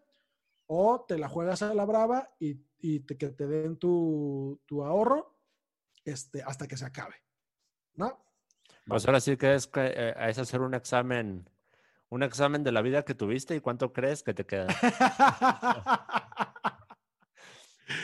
o 0.67 1.05
te 1.07 1.19
la 1.19 1.29
juegas 1.29 1.63
a 1.63 1.75
la 1.75 1.85
brava 1.85 2.35
y, 2.41 2.67
y 2.79 3.01
te- 3.01 3.17
que 3.17 3.29
te 3.29 3.47
den 3.47 3.77
tu, 3.79 4.61
tu 4.67 4.83
ahorro 4.83 5.39
este, 6.05 6.43
hasta 6.43 6.67
que 6.67 6.77
se 6.77 6.87
acabe. 6.87 7.15
¿No? 7.95 8.25
Pues 8.87 9.07
ahora 9.07 9.21
sí 9.21 9.37
que 9.37 9.55
es, 9.55 9.71
eh, 9.77 10.15
es 10.29 10.39
hacer 10.39 10.61
un 10.61 10.75
examen, 10.75 11.49
un 12.11 12.23
examen 12.23 12.63
de 12.63 12.73
la 12.73 12.83
vida 12.83 13.05
que 13.05 13.15
tuviste 13.15 13.57
y 13.57 13.61
cuánto 13.61 13.93
crees 13.93 14.23
que 14.23 14.35
te 14.35 14.45
queda. 14.45 14.67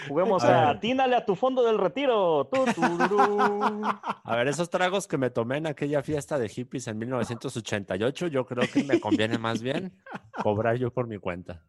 Juguemos 0.09 0.45
A 0.45 0.69
a 0.69 0.71
atínale 0.71 1.17
a 1.17 1.25
tu 1.25 1.35
fondo 1.35 1.63
del 1.65 1.79
retiro. 1.79 2.49
Tururú. 2.49 3.83
A 3.83 4.37
ver, 4.37 4.49
esos 4.49 4.69
tragos 4.71 5.07
que 5.07 5.19
me 5.19 5.31
tomé 5.31 5.57
en 5.59 5.67
aquella 5.67 6.03
fiesta 6.03 6.39
de 6.39 6.49
hippies 6.49 6.87
en 6.87 6.99
1988, 6.99 8.27
yo 8.29 8.45
creo 8.45 8.69
que 8.71 8.85
me 8.85 9.01
conviene 9.01 9.39
más 9.39 9.63
bien 9.63 9.97
cobrar 10.43 10.77
yo 10.77 10.93
por 10.93 11.07
mi 11.07 11.19
cuenta. 11.19 11.65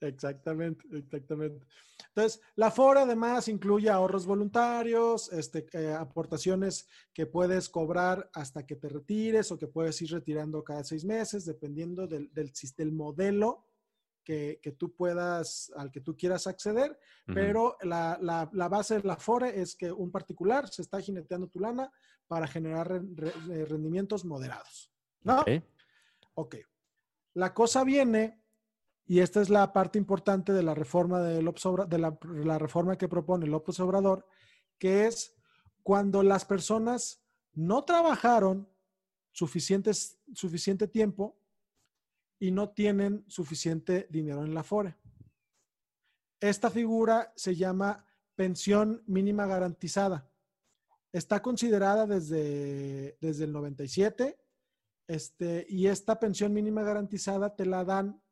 Exactamente, 0.00 0.84
exactamente. 0.92 1.66
Entonces, 2.08 2.40
la 2.56 2.70
FORA 2.70 3.02
además 3.02 3.48
incluye 3.48 3.90
ahorros 3.90 4.26
voluntarios, 4.26 5.30
este, 5.32 5.66
eh, 5.74 5.92
aportaciones 5.92 6.88
que 7.12 7.26
puedes 7.26 7.68
cobrar 7.68 8.30
hasta 8.32 8.64
que 8.66 8.76
te 8.76 8.88
retires 8.88 9.52
o 9.52 9.58
que 9.58 9.66
puedes 9.66 10.00
ir 10.02 10.10
retirando 10.12 10.64
cada 10.64 10.82
seis 10.84 11.04
meses, 11.04 11.44
dependiendo 11.44 12.06
del, 12.06 12.32
del, 12.32 12.50
del 12.76 12.92
modelo 12.92 13.66
que, 14.24 14.58
que 14.62 14.72
tú 14.72 14.94
puedas, 14.94 15.70
al 15.76 15.90
que 15.90 16.00
tú 16.00 16.16
quieras 16.16 16.46
acceder. 16.46 16.98
Pero 17.26 17.76
la, 17.82 18.18
la- 18.22 18.48
la 18.52 18.68
base 18.68 18.96
de 19.00 19.06
la 19.06 19.16
FORE 19.16 19.60
es 19.60 19.76
que 19.76 19.92
un 19.92 20.10
particular 20.10 20.68
se 20.68 20.82
está 20.82 21.00
jineteando 21.00 21.48
tu 21.48 21.60
lana 21.60 21.92
para 22.26 22.46
generar 22.46 22.88
re- 22.88 23.02
re- 23.14 23.32
eh, 23.60 23.64
rendimientos 23.66 24.24
moderados. 24.24 24.90
¿no? 25.22 25.40
Ok. 25.40 25.48
Ok. 26.34 26.56
La 27.34 27.52
cosa 27.54 27.84
viene, 27.84 28.39
y 29.10 29.18
esta 29.18 29.42
es 29.42 29.50
la 29.50 29.72
parte 29.72 29.98
importante 29.98 30.52
de 30.52 30.62
la 30.62 30.72
reforma 30.72 31.20
de, 31.20 31.42
López 31.42 31.64
de 31.88 31.98
la 31.98 32.58
reforma 32.60 32.96
que 32.96 33.08
propone 33.08 33.48
López 33.48 33.80
Obrador, 33.80 34.24
que 34.78 35.08
es 35.08 35.34
cuando 35.82 36.22
las 36.22 36.44
personas 36.44 37.20
no 37.52 37.82
trabajaron 37.84 38.68
suficientes, 39.32 40.20
suficiente 40.32 40.86
tiempo 40.86 41.36
y 42.38 42.52
no 42.52 42.68
tienen 42.68 43.24
suficiente 43.26 44.06
dinero 44.10 44.44
en 44.44 44.54
la 44.54 44.62
FORE. 44.62 44.94
Esta 46.38 46.70
figura 46.70 47.32
se 47.34 47.56
llama 47.56 48.06
pensión 48.36 49.02
mínima 49.08 49.44
garantizada. 49.44 50.30
Está 51.10 51.42
considerada 51.42 52.06
desde, 52.06 53.18
desde 53.20 53.42
el 53.42 53.52
97 53.52 54.38
este, 55.08 55.66
y 55.68 55.88
esta 55.88 56.20
pensión 56.20 56.52
mínima 56.52 56.84
garantizada 56.84 57.56
te 57.56 57.66
la 57.66 57.84
dan 57.84 58.22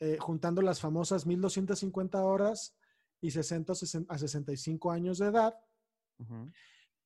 eh, 0.00 0.18
juntando 0.18 0.62
las 0.62 0.80
famosas 0.80 1.26
1.250 1.26 2.20
horas 2.22 2.76
y 3.20 3.30
60 3.30 3.72
a 4.08 4.18
65 4.18 4.90
años 4.90 5.18
de 5.18 5.26
edad, 5.26 5.54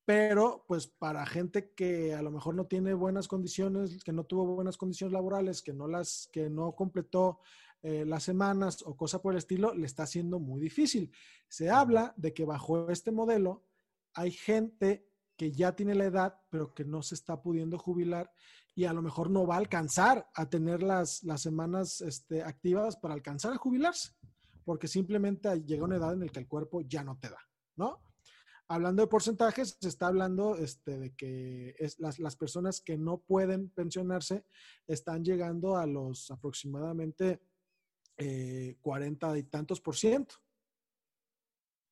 pero 0.05 0.65
pues 0.67 0.87
para 0.87 1.27
gente 1.27 1.73
que 1.75 2.15
a 2.15 2.23
lo 2.23 2.31
mejor 2.31 2.55
no 2.55 2.67
tiene 2.67 2.95
buenas 2.95 3.29
condiciones, 3.29 4.03
que 4.03 4.13
no 4.13 4.25
tuvo 4.25 4.47
buenas 4.47 4.77
condiciones 4.77 5.13
laborales, 5.13 5.63
que 5.63 5.75
no 5.75 5.87
las, 5.87 6.29
que 6.33 6.49
no 6.49 6.75
completó 6.75 7.41
eh, 7.83 8.05
las 8.05 8.25
semanas 8.25 8.83
o 8.87 8.97
cosa 8.97 9.23
por 9.23 9.35
el 9.35 9.39
estilo, 9.39 9.75
le 9.75 9.87
está 9.87 10.05
haciendo 10.05 10.41
muy 10.41 10.61
difícil. 10.61 11.13
Se 11.47 11.71
habla 11.71 12.15
de 12.17 12.35
que 12.35 12.45
bajo 12.45 12.91
este 12.91 13.13
modelo 13.13 13.67
hay 14.15 14.33
gente 14.33 15.07
que 15.37 15.53
ya 15.53 15.77
tiene 15.77 15.95
la 15.95 16.07
edad, 16.07 16.41
pero 16.51 16.75
que 16.75 16.85
no 16.85 17.03
se 17.03 17.15
está 17.15 17.41
pudiendo 17.41 17.79
jubilar 17.79 18.33
y 18.79 18.85
a 18.85 18.93
lo 18.93 19.03
mejor 19.03 19.29
no 19.29 19.45
va 19.45 19.57
a 19.57 19.59
alcanzar 19.59 20.31
a 20.37 20.49
tener 20.49 20.85
las, 20.85 21.25
las 21.25 21.43
semanas 21.43 22.01
este, 22.01 22.45
activas 22.45 22.97
para 22.97 23.13
alcanzar 23.13 23.53
a 23.53 23.57
jubilarse, 23.57 24.13
porque 24.65 24.87
simplemente 24.87 25.53
llega 25.65 25.83
una 25.83 25.97
edad 25.97 26.13
en 26.13 26.21
la 26.21 26.29
que 26.29 26.39
el 26.39 26.47
cuerpo 26.47 26.83
ya 26.83 27.03
no 27.03 27.19
te 27.19 27.29
da, 27.29 27.41
¿no? 27.75 28.01
Hablando 28.69 29.03
de 29.03 29.09
porcentajes, 29.09 29.79
se 29.81 29.89
está 29.89 30.07
hablando 30.07 30.55
este, 30.55 30.97
de 30.97 31.13
que 31.17 31.75
es 31.77 31.99
las, 31.99 32.21
las 32.21 32.37
personas 32.37 32.81
que 32.81 32.97
no 32.97 33.19
pueden 33.19 33.69
pensionarse 33.71 34.45
están 34.87 35.25
llegando 35.25 35.77
a 35.77 35.85
los 35.85 36.31
aproximadamente 36.31 37.43
eh, 38.17 38.77
40 38.81 39.39
y 39.39 39.43
tantos 39.43 39.81
por 39.81 39.97
ciento. 39.97 40.37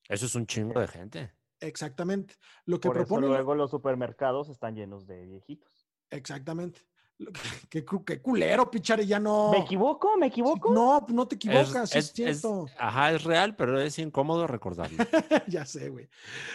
Eso 0.09 0.27
es 0.27 0.37
un 0.37 0.47
chingo 0.47 0.79
de 0.79 0.87
gente. 0.87 1.33
Exactamente. 1.59 2.37
Lo 2.65 2.79
que 2.79 2.87
Por 2.91 2.99
eso 2.99 3.07
propone. 3.07 3.27
luego 3.27 3.57
los 3.57 3.73
supermercados 3.73 4.51
están 4.51 4.77
llenos 4.77 5.09
de 5.09 5.27
viejitos. 5.27 5.86
Exactamente. 6.11 6.81
Lo 7.19 7.33
que- 7.33 7.41
Qué, 7.71 7.85
qué 8.05 8.21
culero, 8.21 8.71
pichare, 8.71 9.07
ya 9.07 9.19
no. 9.19 9.51
¿Me 9.51 9.59
equivoco? 9.61 10.17
¿Me 10.19 10.27
equivoco? 10.27 10.73
No, 10.73 11.05
no 11.09 11.27
te 11.27 11.37
equivocas, 11.37 11.95
es, 11.95 11.97
es- 11.97 12.19
es- 12.19 12.41
cierto. 12.41 12.67
ajá, 12.79 13.13
es 13.13 13.25
real, 13.25 13.57
pero 13.57 13.81
es 13.81 13.99
incómodo 13.99 14.47
recordarlo. 14.47 14.99
ya 15.49 15.65
sé, 15.65 15.89
güey. 15.89 16.09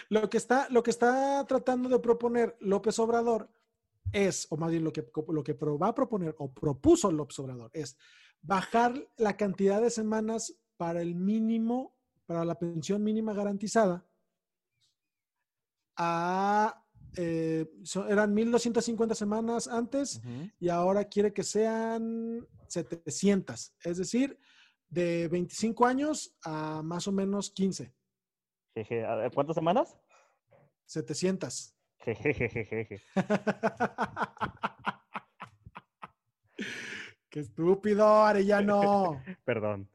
Lo 0.09 0.29
que 0.29 0.37
está, 0.37 0.67
lo 0.69 0.83
que 0.83 0.91
está 0.91 1.43
tratando 1.47 1.89
de 1.89 1.99
proponer 1.99 2.55
López 2.59 2.97
Obrador 2.99 3.49
es, 4.11 4.45
o 4.51 4.57
más 4.57 4.69
bien 4.71 4.83
lo 4.83 4.91
que, 4.93 5.09
lo 5.29 5.43
que 5.43 5.53
va 5.53 5.87
a 5.87 5.95
proponer 5.95 6.35
o 6.37 6.51
propuso 6.53 7.11
López 7.11 7.39
Obrador 7.39 7.71
es 7.73 7.97
bajar 8.41 8.93
la 9.17 9.37
cantidad 9.37 9.81
de 9.81 9.89
semanas 9.89 10.55
para 10.77 11.01
el 11.01 11.15
mínimo, 11.15 11.95
para 12.25 12.43
la 12.45 12.55
pensión 12.55 13.03
mínima 13.03 13.33
garantizada 13.33 14.05
a, 15.97 16.80
eh, 17.17 17.65
so- 17.83 18.07
eran 18.07 18.33
1250 18.33 19.15
semanas 19.15 19.67
antes 19.67 20.21
y 20.59 20.69
ahora 20.69 21.05
quiere 21.05 21.33
que 21.33 21.43
sean 21.43 22.47
700, 22.67 23.73
es 23.83 23.97
decir, 23.97 24.37
de 24.89 25.27
25 25.27 25.85
años 25.85 26.35
a 26.43 26.81
más 26.83 27.07
o 27.07 27.11
menos 27.11 27.51
15, 27.51 27.93
Jeje, 28.75 29.05
a 29.05 29.15
ver, 29.15 29.31
¿Cuántas 29.33 29.55
semanas? 29.55 29.97
700. 30.85 31.73
Jejejejeje. 31.99 33.01
Qué 37.29 37.39
estúpido, 37.39 38.05
Arellano. 38.23 39.21
Perdón. 39.45 39.89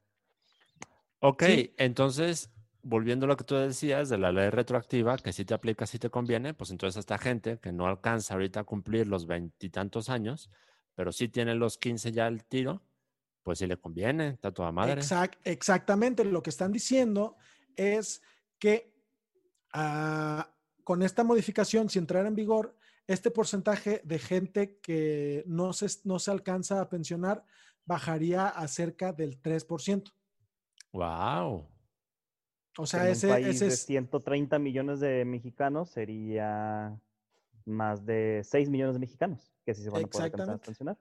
Ok, 1.20 1.42
Sí. 1.44 1.74
entonces, 1.76 2.50
volviendo 2.88 3.26
a 3.26 3.28
lo 3.28 3.36
que 3.36 3.42
tú 3.42 3.56
decías 3.56 4.08
de 4.08 4.16
la 4.16 4.30
ley 4.30 4.48
retroactiva, 4.48 5.16
que 5.18 5.32
si 5.32 5.44
te 5.44 5.54
aplica, 5.54 5.86
si 5.86 5.98
te 5.98 6.08
conviene, 6.08 6.54
pues 6.54 6.70
entonces 6.70 7.00
esta 7.00 7.18
gente 7.18 7.58
que 7.58 7.72
no 7.72 7.86
alcanza 7.86 8.34
ahorita 8.34 8.60
a 8.60 8.64
cumplir 8.64 9.08
los 9.08 9.26
veintitantos 9.26 10.08
años, 10.08 10.50
pero 10.94 11.10
sí 11.10 11.28
tiene 11.28 11.56
los 11.56 11.78
15 11.78 12.12
ya 12.12 12.26
al 12.26 12.44
tiro, 12.44 12.82
pues 13.42 13.58
sí 13.58 13.66
le 13.66 13.76
conviene, 13.76 14.28
está 14.28 14.52
toda 14.52 14.70
madre. 14.70 15.00
Exact- 15.00 15.38
exactamente, 15.44 16.24
lo 16.24 16.42
que 16.42 16.50
están 16.50 16.70
diciendo 16.70 17.36
es 17.74 18.22
que 18.58 18.94
ah, 19.72 20.48
con 20.84 21.02
esta 21.02 21.24
modificación, 21.24 21.90
si 21.90 21.98
entrara 21.98 22.28
en 22.28 22.36
vigor, 22.36 22.76
este 23.08 23.32
porcentaje 23.32 24.00
de 24.04 24.18
gente 24.20 24.78
que 24.78 25.42
no 25.46 25.72
se, 25.72 25.86
no 26.04 26.20
se 26.20 26.30
alcanza 26.30 26.80
a 26.80 26.88
pensionar 26.88 27.44
bajaría 27.84 28.46
a 28.48 28.68
cerca 28.68 29.12
del 29.12 29.40
3%. 29.40 30.12
Wow. 30.92 31.68
O 32.78 32.86
sea, 32.86 33.00
en 33.02 33.06
un 33.06 33.12
ese, 33.12 33.28
país 33.28 33.46
ese 33.56 33.64
de 33.66 33.72
es 33.72 33.80
130 33.86 34.58
millones 34.58 35.00
de 35.00 35.24
mexicanos 35.24 35.90
sería 35.90 36.98
más 37.64 38.04
de 38.06 38.42
6 38.44 38.68
millones 38.70 38.94
de 38.94 39.00
mexicanos 39.00 39.52
que 39.64 39.74
sí 39.74 39.82
se 39.82 39.90
van 39.90 40.04
a 40.04 40.06
poder 40.08 40.24
alcanzar 40.26 40.54
a 40.54 40.58
bien. 40.58 40.96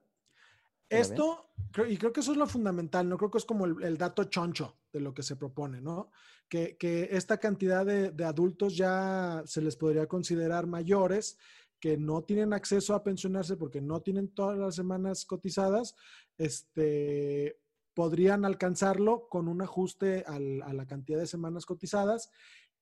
Esto, 0.88 1.49
creo- 1.71 1.88
y 1.88 1.97
creo 1.97 2.13
que 2.13 2.19
eso 2.19 2.31
es 2.31 2.38
lo 2.38 2.47
fundamental, 2.47 3.09
¿no? 3.09 3.17
Creo 3.17 3.31
que 3.31 3.39
es 3.39 3.45
como 3.45 3.65
el, 3.65 3.81
el 3.83 3.97
dato 3.97 4.23
choncho 4.25 4.77
de 4.93 4.99
lo 4.99 5.13
que 5.13 5.23
se 5.23 5.35
propone, 5.35 5.81
¿no? 5.81 6.11
Que, 6.47 6.77
que 6.77 7.09
esta 7.11 7.39
cantidad 7.39 7.85
de, 7.85 8.11
de 8.11 8.23
adultos 8.23 8.77
ya 8.77 9.41
se 9.45 9.61
les 9.61 9.75
podría 9.75 10.07
considerar 10.07 10.67
mayores, 10.67 11.38
que 11.79 11.97
no 11.97 12.23
tienen 12.23 12.53
acceso 12.53 12.93
a 12.93 13.03
pensionarse 13.03 13.57
porque 13.57 13.81
no 13.81 14.01
tienen 14.01 14.29
todas 14.29 14.57
las 14.57 14.75
semanas 14.75 15.25
cotizadas, 15.25 15.95
este, 16.38 17.59
podrían 17.95 18.45
alcanzarlo 18.45 19.27
con 19.29 19.47
un 19.47 19.62
ajuste 19.62 20.23
a 20.27 20.38
la 20.39 20.86
cantidad 20.86 21.17
de 21.17 21.25
semanas 21.25 21.65
cotizadas. 21.65 22.29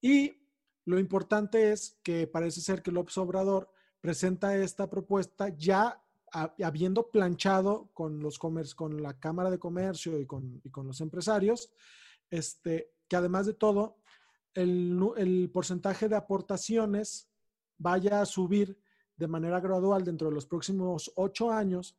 Y 0.01 0.33
lo 0.85 0.99
importante 0.99 1.71
es 1.71 1.99
que 2.03 2.27
parece 2.27 2.59
ser 2.59 2.81
que 2.81 2.91
López 2.91 3.17
Obrador 3.17 3.69
presenta 4.01 4.57
esta 4.57 4.89
propuesta 4.89 5.47
ya 5.55 6.03
ha- 6.33 6.53
habiendo 6.63 7.09
planchado 7.11 7.89
con 7.93 8.19
los 8.19 8.37
comer- 8.39 8.75
con 8.75 9.01
la 9.01 9.17
Cámara 9.19 9.49
de 9.51 9.59
Comercio 9.59 10.19
y 10.19 10.25
con, 10.25 10.61
los 10.83 10.99
empresarios, 10.99 11.71
este, 12.29 12.91
que 13.07 13.15
además 13.15 13.45
de 13.45 13.53
todo, 13.53 13.99
el 14.55 15.49
porcentaje 15.53 16.09
de 16.09 16.15
aportaciones 16.15 17.29
vaya 17.77 18.21
a 18.21 18.25
subir 18.25 18.77
de 19.15 19.27
manera 19.27 19.59
gradual 19.59 20.03
dentro 20.03 20.29
de 20.29 20.35
los 20.35 20.45
próximos 20.47 21.11
ocho 21.15 21.51
años, 21.51 21.97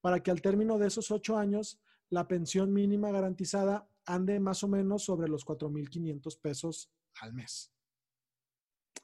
para 0.00 0.22
que 0.22 0.30
al 0.30 0.40
término 0.42 0.78
de 0.78 0.86
esos 0.88 1.10
ocho 1.10 1.36
años 1.36 1.80
la 2.12 2.28
pensión 2.28 2.72
mínima 2.74 3.10
garantizada 3.10 3.88
ande 4.04 4.38
más 4.38 4.62
o 4.62 4.68
menos 4.68 5.02
sobre 5.02 5.28
los 5.28 5.46
4.500 5.46 6.40
pesos 6.40 6.92
al 7.20 7.32
mes. 7.32 7.72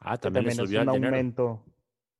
Ah, 0.00 0.18
también, 0.18 0.48
es 0.48 0.56
subió 0.56 0.82
un 0.82 0.90
el 0.90 1.04
aumento. 1.06 1.64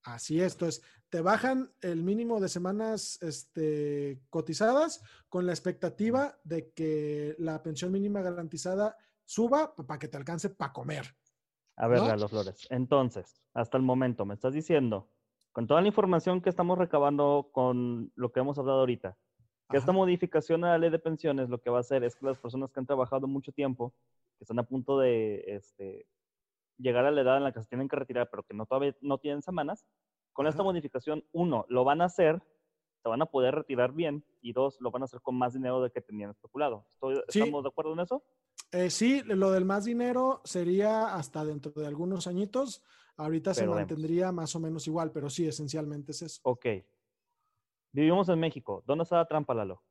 Así 0.03 0.41
es, 0.41 0.55
entonces 0.55 0.83
te 1.11 1.21
bajan 1.21 1.71
el 1.83 2.03
mínimo 2.03 2.41
de 2.41 2.49
semanas 2.49 3.19
este, 3.21 4.23
cotizadas 4.31 5.03
con 5.29 5.45
la 5.45 5.53
expectativa 5.53 6.39
de 6.45 6.71
que 6.73 7.37
la 7.39 7.63
pensión 7.63 7.93
mínima 7.93 8.23
garantizada 8.23 8.97
suba 9.27 9.77
para 9.77 9.99
que 9.99 10.09
te 10.09 10.17
alcance 10.17 10.49
para 10.49 10.73
comer. 10.73 11.15
A 11.77 11.87
ver, 11.87 11.99
¿No? 11.99 12.09
Lalo 12.09 12.29
Flores. 12.29 12.67
Entonces, 12.71 13.43
hasta 13.53 13.77
el 13.77 13.83
momento, 13.83 14.25
me 14.25 14.33
estás 14.33 14.55
diciendo, 14.55 15.11
con 15.53 15.67
toda 15.67 15.83
la 15.83 15.89
información 15.89 16.41
que 16.41 16.49
estamos 16.49 16.79
recabando 16.79 17.51
con 17.53 18.11
lo 18.15 18.33
que 18.33 18.41
hemos 18.41 18.59
hablado 18.59 18.81
ahorita, 18.81 19.19
que 19.71 19.77
esta 19.77 19.93
modificación 19.93 20.65
a 20.65 20.71
la 20.71 20.79
ley 20.79 20.91
de 20.91 20.99
pensiones 20.99 21.49
lo 21.51 21.61
que 21.61 21.71
va 21.71 21.79
a 21.79 21.81
hacer 21.81 22.03
es 22.05 22.17
que 22.17 22.25
las 22.27 22.39
personas 22.39 22.73
que 22.73 22.81
han 22.81 22.87
trabajado 22.87 23.27
mucho 23.27 23.53
tiempo, 23.53 23.93
que 24.39 24.45
están 24.45 24.59
a 24.59 24.63
punto 24.63 24.99
de 24.99 25.45
este, 25.47 26.07
llegar 26.79 27.05
a 27.05 27.11
la 27.11 27.21
edad 27.21 27.37
en 27.37 27.45
la 27.45 27.53
que 27.53 27.61
se 27.63 27.69
tienen 27.69 27.89
que 27.89 27.97
retirar, 27.97 28.31
pero 28.31 28.43
que 28.45 28.55
no 28.55 28.67
todavía 28.67 28.97
no 29.01 29.19
tienen 29.19 29.43
semanas, 29.43 29.85
con 30.33 30.47
esta 30.47 30.63
modificación, 30.63 31.25
uno, 31.33 31.67
lo 31.69 31.85
van 31.85 32.01
a 32.01 32.05
hacer, 32.05 32.41
se 33.03 33.09
van 33.09 33.21
a 33.23 33.27
poder 33.27 33.57
retirar 33.57 33.93
bien, 33.93 34.25
y 34.41 34.53
dos, 34.53 34.81
lo 34.81 34.91
van 34.91 35.03
a 35.03 35.05
hacer 35.07 35.21
con 35.21 35.37
más 35.37 35.53
dinero 35.53 35.83
de 35.83 35.91
que 35.91 36.01
tenían 36.01 36.31
especulado. 36.31 36.85
¿Estoy- 36.89 37.23
Sí. 37.29 37.41
¿Estamos 37.41 37.65
de 37.65 37.69
acuerdo 37.69 37.93
en 37.93 38.01
eso? 38.01 38.23
Eh, 38.71 38.91
sí, 38.91 39.23
lo 39.25 39.51
del 39.51 39.65
más 39.65 39.85
dinero 39.85 40.41
sería 40.45 41.15
hasta 41.15 41.45
dentro 41.45 41.73
de 41.73 41.87
algunos 41.87 42.27
añitos. 42.27 42.83
Ahorita 43.17 43.53
se 43.53 43.63
vemos. 43.63 43.77
mantendría 43.77 44.31
más 44.31 44.55
o 44.55 44.61
menos 44.61 44.87
igual, 44.87 45.11
pero 45.11 45.29
sí, 45.29 45.47
esencialmente 45.49 46.13
es 46.13 46.23
eso. 46.23 46.41
Ok. 46.45 46.67
Vivimos 47.93 48.29
en 48.29 48.39
México. 48.41 48.83
¿Dónde 48.87 49.05
está 49.05 49.17
la 49.17 49.27
trampa, 49.27 49.55
Lalo? 49.55 49.83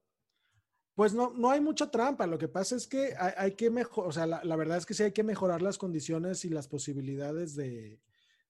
Pues 0.95 1.13
no, 1.13 1.31
no 1.33 1.51
hay 1.51 1.62
mucha 1.62 1.91
trampa. 1.91 2.25
Lo 2.25 2.38
que 2.38 2.47
pasa 2.47 2.75
es 2.75 2.88
que 2.88 3.13
hay, 3.17 3.51
que 3.53 3.69
mejorar, 3.69 4.10
o 4.10 4.12
sea, 4.12 4.25
la, 4.25 4.55
verdad 4.55 4.77
es 4.77 4.86
que 4.86 4.93
sí 4.93 5.03
hay 5.03 5.12
que 5.12 5.23
mejorar 5.23 5.62
las 5.62 5.77
condiciones 5.77 6.43
y 6.45 6.49
las 6.49 6.67
posibilidades 6.67 7.55
de, 7.55 8.01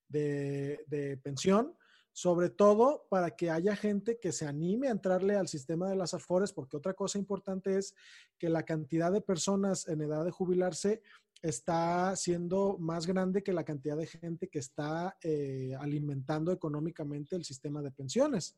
de- 0.07 0.83
de 0.87 1.17
pensión, 1.17 1.75
sobre 2.13 2.49
todo 2.49 3.05
para 3.09 3.35
que 3.35 3.51
haya 3.51 3.75
gente 3.75 4.17
que 4.19 4.31
se 4.31 4.47
anime 4.47 4.87
a 4.87 4.91
entrarle 4.91 5.35
al 5.35 5.47
sistema 5.49 5.89
de 5.89 5.97
las 5.97 6.13
afores, 6.13 6.53
porque 6.53 6.77
otra 6.77 6.93
cosa 6.93 7.17
importante 7.17 7.77
es 7.77 7.93
que 8.37 8.49
la 8.49 8.63
cantidad 8.63 9.11
de 9.11 9.21
personas 9.21 9.87
en 9.87 10.01
edad 10.01 10.23
de 10.23 10.31
jubilarse 10.31 11.01
está 11.41 12.15
siendo 12.15 12.77
más 12.79 13.05
grande 13.05 13.43
que 13.43 13.53
la 13.53 13.63
cantidad 13.65 13.97
de 13.97 14.07
gente 14.07 14.47
que 14.47 14.59
está 14.59 15.17
eh, 15.21 15.75
alimentando 15.79 16.51
económicamente 16.51 17.35
el 17.35 17.43
sistema 17.43 17.81
de 17.81 17.91
pensiones. 17.91 18.57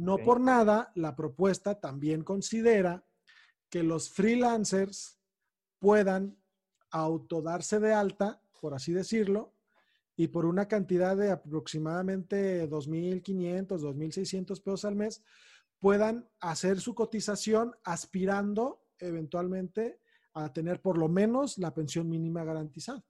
No 0.00 0.18
por 0.18 0.40
nada, 0.40 0.92
la 0.94 1.14
propuesta 1.14 1.78
también 1.80 2.22
considera 2.24 3.04
que 3.68 3.82
los 3.82 4.10
freelancers 4.10 5.18
puedan 5.78 6.36
autodarse 6.90 7.78
de 7.80 7.92
alta, 7.92 8.42
por 8.60 8.74
así 8.74 8.92
decirlo, 8.92 9.54
y 10.16 10.28
por 10.28 10.44
una 10.44 10.68
cantidad 10.68 11.16
de 11.16 11.30
aproximadamente 11.30 12.68
2.500, 12.68 13.80
2.600 13.80 14.62
pesos 14.62 14.84
al 14.84 14.96
mes, 14.96 15.22
puedan 15.78 16.28
hacer 16.40 16.80
su 16.80 16.94
cotización 16.94 17.74
aspirando 17.84 18.84
eventualmente 18.98 20.00
a 20.34 20.52
tener 20.52 20.80
por 20.82 20.98
lo 20.98 21.08
menos 21.08 21.58
la 21.58 21.72
pensión 21.72 22.08
mínima 22.08 22.44
garantizada. 22.44 23.02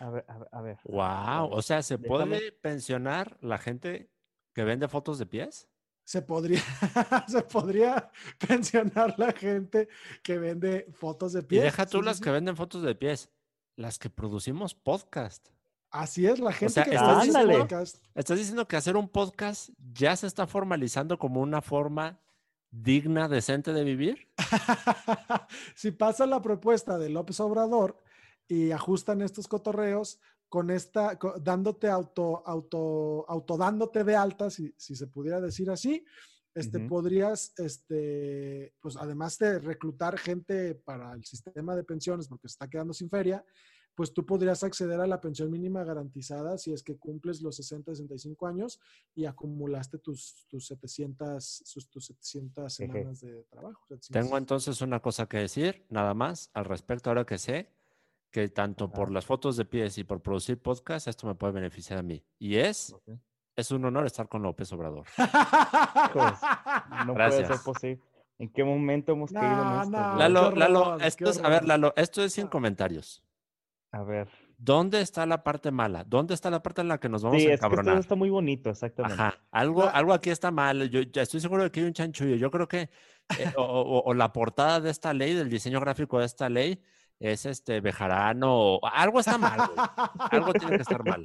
A 0.00 0.10
ver, 0.10 0.24
a 0.28 0.38
ver. 0.38 0.48
A 0.52 0.62
ver. 0.62 0.78
Wow. 0.84 1.50
O 1.56 1.62
sea, 1.62 1.82
¿se 1.82 1.98
Déjame- 1.98 2.08
puede 2.08 2.52
pensionar 2.52 3.36
la 3.40 3.58
gente 3.58 4.10
que 4.54 4.64
vende 4.64 4.86
fotos 4.88 5.18
de 5.18 5.26
pies? 5.26 5.68
Se 6.08 6.22
podría, 6.22 6.62
se 7.28 7.42
podría 7.42 8.10
pensionar 8.48 9.14
la 9.18 9.30
gente 9.32 9.90
que 10.22 10.38
vende 10.38 10.86
fotos 10.94 11.34
de 11.34 11.40
Y 11.40 11.42
pies. 11.42 11.62
deja 11.64 11.84
tú 11.84 11.98
Sí, 11.98 12.04
las 12.06 12.16
sí. 12.16 12.22
que 12.22 12.30
venden 12.30 12.56
fotos 12.56 12.82
de 12.82 12.94
pies, 12.94 13.28
las 13.76 13.98
que 13.98 14.08
producimos 14.08 14.74
podcast. 14.74 15.46
Así 15.90 16.26
es, 16.26 16.38
la 16.38 16.54
gente 16.54 16.72
sea, 16.72 16.84
que 16.84 16.92
diciendo- 16.92 17.58
podcast. 17.58 18.02
Estás 18.14 18.38
diciendo 18.38 18.66
que 18.66 18.76
hacer 18.78 18.96
un 18.96 19.06
podcast 19.10 19.68
ya 19.92 20.16
se 20.16 20.26
está 20.26 20.46
formalizando 20.46 21.18
como 21.18 21.42
una 21.42 21.60
forma 21.60 22.18
digna, 22.70 23.28
decente 23.28 23.74
de 23.74 23.84
vivir. 23.84 24.28
si 25.74 25.90
pasa 25.90 26.24
la 26.24 26.40
propuesta 26.40 26.96
de 26.96 27.10
López 27.10 27.38
Obrador 27.40 27.98
y 28.48 28.70
ajustan 28.70 29.20
estos 29.20 29.46
cotorreos 29.46 30.20
con 30.48 30.70
esta, 30.70 31.18
co- 31.18 31.34
dándote 31.40 31.88
auto, 31.88 32.42
auto, 32.46 33.24
autodándote 33.28 34.04
de 34.04 34.16
alta, 34.16 34.50
si, 34.50 34.74
si 34.76 34.94
se 34.96 35.06
pudiera 35.06 35.40
decir 35.40 35.70
así, 35.70 36.04
este, 36.54 36.78
Ujú. 36.78 36.88
podrías, 36.88 37.52
este, 37.58 38.74
pues 38.80 38.96
además 38.96 39.38
de 39.38 39.58
reclutar 39.58 40.18
gente 40.18 40.74
para 40.74 41.12
el 41.12 41.24
sistema 41.24 41.76
de 41.76 41.84
pensiones, 41.84 42.28
porque 42.28 42.48
se 42.48 42.52
está 42.54 42.68
quedando 42.68 42.92
sin 42.94 43.10
feria, 43.10 43.44
pues 43.94 44.14
tú 44.14 44.24
podrías 44.24 44.62
acceder 44.62 45.00
a 45.00 45.06
la 45.08 45.20
pensión 45.20 45.50
mínima 45.50 45.82
garantizada 45.82 46.56
si 46.56 46.72
es 46.72 46.84
que 46.84 46.96
cumples 46.96 47.42
los 47.42 47.56
60, 47.56 47.92
65 47.92 48.46
años 48.46 48.78
y 49.14 49.24
acumulaste 49.26 49.98
tus, 49.98 50.46
tus 50.48 50.66
700, 50.68 51.44
sus, 51.64 51.90
tus 51.90 52.06
700 52.06 52.76
Jeje. 52.76 52.92
semanas 52.92 53.20
de 53.20 53.42
trabajo. 53.50 53.84
700. 53.88 54.10
Tengo 54.24 54.38
entonces 54.38 54.80
una 54.82 55.00
cosa 55.00 55.26
que 55.26 55.38
decir, 55.38 55.84
nada 55.90 56.14
más, 56.14 56.50
al 56.54 56.64
respecto, 56.64 57.10
ahora 57.10 57.26
que 57.26 57.38
sé 57.38 57.76
que 58.30 58.48
tanto 58.48 58.90
por 58.90 59.10
las 59.10 59.24
fotos 59.26 59.56
de 59.56 59.64
pies 59.64 59.96
y 59.98 60.04
por 60.04 60.20
producir 60.20 60.60
podcast, 60.60 61.08
esto 61.08 61.26
me 61.26 61.34
puede 61.34 61.52
beneficiar 61.54 61.98
a 61.98 62.02
mí. 62.02 62.22
Y 62.38 62.56
es, 62.56 62.94
es 63.56 63.70
un 63.70 63.84
honor 63.84 64.06
estar 64.06 64.28
con 64.28 64.42
López 64.42 64.70
Obrador. 64.72 65.06
Hijos, 65.16 66.32
No 67.06 67.14
puede 67.14 67.30
ser 67.32 67.38
Gracias. 67.46 67.62
posible. 67.62 68.00
¿En 68.38 68.48
qué 68.52 68.62
momento 68.62 69.12
hemos 69.12 69.32
No, 69.32 69.40
caído 69.40 69.62
en 69.62 69.80
esto? 69.80 69.90
no. 69.90 70.16
Lalo, 70.16 70.50
Lalo, 70.52 71.00
esto 71.00 71.30
es, 71.30 71.42
a 71.42 71.48
ver. 71.48 71.64
Lalo, 71.64 71.92
esto 71.96 72.22
es 72.22 72.32
sin 72.32 72.46
comentarios. 72.46 73.22
A 73.90 74.02
ver. 74.02 74.28
¿dónde 74.60 75.00
está 75.00 75.24
la 75.24 75.42
parte 75.44 75.70
mala? 75.70 76.02
¿Dónde 76.04 76.34
está 76.34 76.50
la 76.50 76.62
parte 76.62 76.80
en 76.82 76.88
la 76.88 76.98
que 76.98 77.08
nos 77.08 77.22
vamos 77.22 77.38
Sí, 77.40 77.44
a 77.44 77.44
es 77.44 77.48
que 77.48 77.54
esto 77.54 77.66
encabronar? 77.68 77.98
está 77.98 78.14
muy 78.16 78.28
bonito, 78.28 78.70
exactamente. 78.70 79.14
Ajá, 79.22 79.38
algo, 79.52 79.84
La- 79.84 79.90
algo 79.92 80.12
aquí 80.12 80.30
está 80.30 80.50
mal. 80.50 80.90
Yo 80.90 81.00
ya 81.02 81.22
estoy 81.22 81.40
seguro 81.40 81.62
de 81.62 81.70
que 81.70 81.80
hay 81.80 81.86
un 81.86 81.92
chanchullo. 81.94 82.34
Yo 82.36 82.50
creo 82.50 82.66
que 82.68 82.80
eh, 83.38 83.52
o, 83.56 83.62
o- 83.62 84.02
o 84.04 84.14
la 84.14 84.32
portada 84.32 84.80
de 84.80 84.90
esta 84.90 85.14
ley, 85.14 85.32
del 85.34 85.48
diseño 85.48 85.80
gráfico 85.80 86.18
de 86.18 86.26
esta 86.26 86.48
ley, 86.48 86.82
es 87.20 87.46
este 87.46 87.80
Bejarano. 87.80 88.74
o- 88.76 88.86
Algo 88.86 89.20
está 89.20 89.38
mal, 89.38 89.58
güey. 89.74 89.86
Algo 90.30 90.52
tiene 90.52 90.76
que 90.76 90.82
estar 90.82 91.04
mal. 91.04 91.24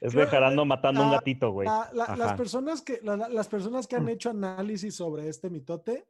Es 0.00 0.12
Creo- 0.12 0.24
Bejarano 0.24 0.64
matando 0.64 1.02
un 1.04 1.12
gatito, 1.12 1.50
güey. 1.52 1.66
La- 1.68 1.90
la- 1.92 2.16
las, 2.16 2.34
personas 2.34 2.82
que, 2.82 3.00
la- 3.02 3.16
la- 3.16 3.28
las 3.28 3.48
personas 3.48 3.86
que 3.86 3.96
han 3.96 4.08
hecho 4.08 4.30
análisis 4.30 4.94
sobre 4.96 5.28
este 5.28 5.48
mitote 5.50 6.08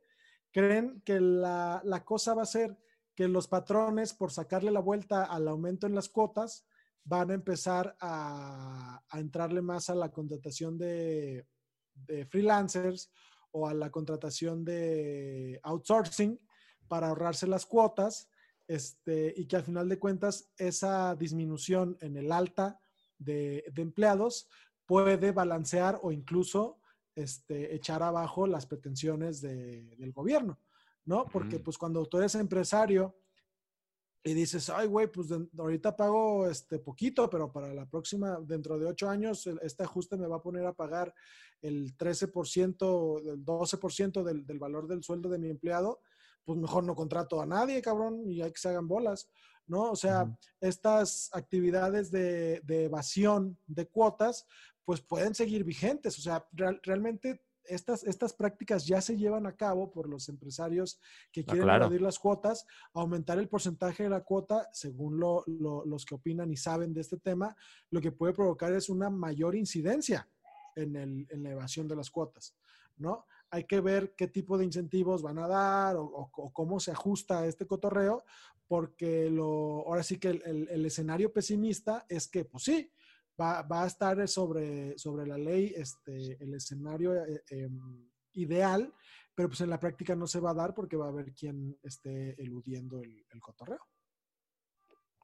creen 0.50 1.02
que 1.04 1.20
la, 1.20 1.80
la 1.84 2.04
cosa 2.04 2.34
va 2.34 2.42
a 2.42 2.46
ser 2.46 2.76
que 3.14 3.28
los 3.28 3.48
patrones, 3.48 4.14
por 4.14 4.30
sacarle 4.32 4.70
la 4.70 4.80
vuelta 4.80 5.24
al 5.24 5.46
aumento 5.48 5.86
en 5.86 5.94
las 5.94 6.08
cuotas, 6.08 6.66
van 7.04 7.30
a 7.30 7.34
empezar 7.34 7.96
a, 8.00 9.02
a 9.08 9.18
entrarle 9.18 9.60
más 9.60 9.90
a 9.90 9.94
la 9.94 10.10
contratación 10.10 10.78
de, 10.78 11.46
de 11.94 12.24
freelancers 12.26 13.10
o 13.50 13.68
a 13.68 13.74
la 13.74 13.90
contratación 13.90 14.64
de 14.64 15.60
outsourcing 15.64 16.40
para 16.88 17.08
ahorrarse 17.08 17.46
las 17.46 17.66
cuotas 17.66 18.28
este, 18.74 19.34
y 19.36 19.46
que 19.46 19.56
al 19.56 19.64
final 19.64 19.88
de 19.88 19.98
cuentas 19.98 20.50
esa 20.56 21.14
disminución 21.16 21.96
en 22.00 22.16
el 22.16 22.32
alta 22.32 22.78
de, 23.18 23.64
de 23.74 23.82
empleados 23.82 24.48
puede 24.86 25.30
balancear 25.32 25.98
o 26.02 26.10
incluso 26.12 26.78
este, 27.14 27.74
echar 27.74 28.02
abajo 28.02 28.46
las 28.46 28.64
pretensiones 28.66 29.40
de- 29.40 29.94
del 29.96 30.12
gobierno, 30.12 30.58
¿no? 31.04 31.26
Porque 31.26 31.58
pues 31.60 31.76
cuando 31.76 32.06
tú 32.06 32.16
eres 32.18 32.34
empresario 32.34 33.14
y 34.24 34.34
dices, 34.34 34.70
ay, 34.70 34.86
güey, 34.86 35.08
pues 35.10 35.28
de- 35.28 35.48
ahorita 35.58 35.94
pago 35.96 36.46
este 36.48 36.78
poquito, 36.78 37.28
pero 37.28 37.52
para 37.52 37.74
la 37.74 37.86
próxima, 37.86 38.38
dentro 38.40 38.78
de 38.78 38.86
ocho 38.86 39.08
años, 39.10 39.46
este 39.62 39.82
ajuste 39.82 40.16
me 40.16 40.26
va 40.28 40.36
a 40.36 40.42
poner 40.42 40.64
a 40.64 40.72
pagar 40.72 41.12
el 41.60 41.96
13%, 41.96 43.18
el 43.32 43.44
12% 43.44 44.22
del, 44.22 44.46
del 44.46 44.58
valor 44.58 44.86
del 44.86 45.02
sueldo 45.02 45.28
de 45.28 45.38
mi 45.38 45.48
empleado, 45.50 46.00
pues 46.44 46.58
mejor 46.58 46.84
no 46.84 46.94
contrato 46.94 47.40
a 47.40 47.46
nadie, 47.46 47.80
cabrón, 47.82 48.28
y 48.30 48.42
hay 48.42 48.52
que 48.52 48.60
se 48.60 48.68
hagan 48.68 48.88
bolas, 48.88 49.28
¿no? 49.66 49.90
O 49.92 49.96
sea, 49.96 50.26
estas 50.60 51.30
actividades 51.32 52.10
de, 52.10 52.60
de 52.64 52.84
evasión 52.84 53.58
de 53.66 53.86
cuotas, 53.88 54.46
pues 54.84 55.00
pueden 55.00 55.34
seguir 55.34 55.64
vigentes. 55.64 56.18
O 56.18 56.22
sea, 56.22 56.46
real- 56.52 56.80
realmente 56.82 57.42
estas, 57.64 58.02
estas 58.02 58.32
prácticas 58.32 58.84
ya 58.84 59.00
se 59.00 59.16
llevan 59.16 59.46
a 59.46 59.54
cabo 59.54 59.92
por 59.92 60.08
los 60.08 60.28
empresarios 60.28 61.00
que 61.30 61.42
Ah, 61.42 61.44
quieren 61.46 61.62
claro. 61.62 61.84
evadir 61.84 62.02
las 62.02 62.18
cuotas, 62.18 62.66
aumentar 62.92 63.38
el 63.38 63.48
porcentaje 63.48 64.02
de 64.02 64.08
la 64.10 64.22
cuota, 64.24 64.68
según 64.72 65.20
lo- 65.20 65.44
lo- 65.46 65.84
los 65.86 66.04
que 66.04 66.16
opinan 66.16 66.50
y 66.50 66.56
saben 66.56 66.92
de 66.92 67.00
este 67.02 67.18
tema, 67.18 67.56
lo 67.90 68.00
que 68.00 68.10
puede 68.10 68.32
provocar 68.32 68.72
es 68.72 68.88
una 68.88 69.10
mayor 69.10 69.54
incidencia 69.54 70.28
en, 70.74 70.96
el- 70.96 71.26
en 71.30 71.42
la 71.44 71.50
evasión 71.50 71.86
de 71.86 71.94
las 71.94 72.10
cuotas, 72.10 72.56
¿no? 72.96 73.26
Hay 73.52 73.64
que 73.64 73.80
ver 73.80 74.14
qué 74.16 74.26
tipo 74.28 74.56
de 74.58 74.64
incentivos 74.64 75.22
van 75.22 75.38
a 75.38 75.46
dar 75.46 75.96
o, 75.96 76.04
o- 76.04 76.30
o 76.34 76.52
cómo 76.52 76.80
se 76.80 76.90
ajusta 76.90 77.40
a 77.40 77.46
este 77.46 77.66
cotorreo, 77.66 78.24
porque 78.66 79.28
lo, 79.30 79.86
ahora 79.86 80.02
sí 80.02 80.18
que 80.18 80.28
el, 80.30 80.42
el- 80.46 80.68
el 80.70 80.86
escenario 80.86 81.32
pesimista 81.32 82.04
es 82.08 82.26
que, 82.28 82.44
pues 82.46 82.64
sí, 82.64 82.90
va, 83.40 83.62
va 83.62 83.84
a 83.84 83.86
estar 83.86 84.26
sobre, 84.26 84.96
sobre 84.98 85.26
la 85.26 85.36
ley 85.38 85.72
este, 85.76 86.42
el 86.42 86.54
escenario 86.54 87.14
eh, 87.14 87.42
em, 87.50 88.08
ideal, 88.32 88.92
pero 89.34 89.48
pues 89.48 89.60
en 89.60 89.68
la 89.70 89.78
práctica 89.78 90.16
no 90.16 90.26
se 90.26 90.40
va 90.40 90.50
a 90.52 90.54
dar 90.54 90.72
porque 90.74 90.96
va 90.96 91.06
a 91.06 91.10
haber 91.10 91.32
quien 91.34 91.78
esté 91.82 92.34
eludiendo 92.42 92.98
el, 93.00 93.24
el 93.30 93.40
cotorreo. 93.40 93.80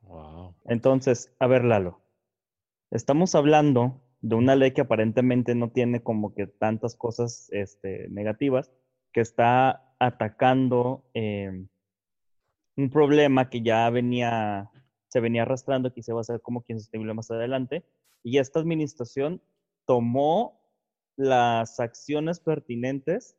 Wow. 0.03 0.55
Entonces, 0.67 1.33
a 1.39 1.47
ver, 1.47 1.65
Lalo. 1.65 2.01
Estamos 2.91 3.35
hablando 3.35 4.01
de 4.21 4.35
una 4.35 4.57
ley 4.57 4.73
que 4.73 4.81
aparentemente 4.81 5.55
no 5.55 5.71
tiene 5.71 6.03
como 6.03 6.35
que 6.35 6.47
tantas 6.47 6.97
cosas 6.97 7.49
este, 7.53 8.09
negativas, 8.09 8.71
que 9.13 9.21
está 9.21 9.95
atacando 9.99 11.05
eh, 11.15 11.67
un 12.77 12.91
problema 12.91 13.51
que 13.51 13.63
ya 13.63 13.89
venía, 13.91 14.71
se 15.09 15.21
venía 15.21 15.43
arrastrando, 15.43 15.93
se 15.97 16.13
va 16.13 16.21
a 16.21 16.23
hacer 16.23 16.41
como 16.41 16.63
quien 16.63 16.81
sostenible 16.81 17.15
más 17.15 17.31
adelante, 17.31 17.85
y 18.23 18.39
esta 18.39 18.61
administración 18.61 19.41
tomó 19.87 20.61
las 21.17 21.81
acciones 21.81 22.41
pertinentes, 22.41 23.37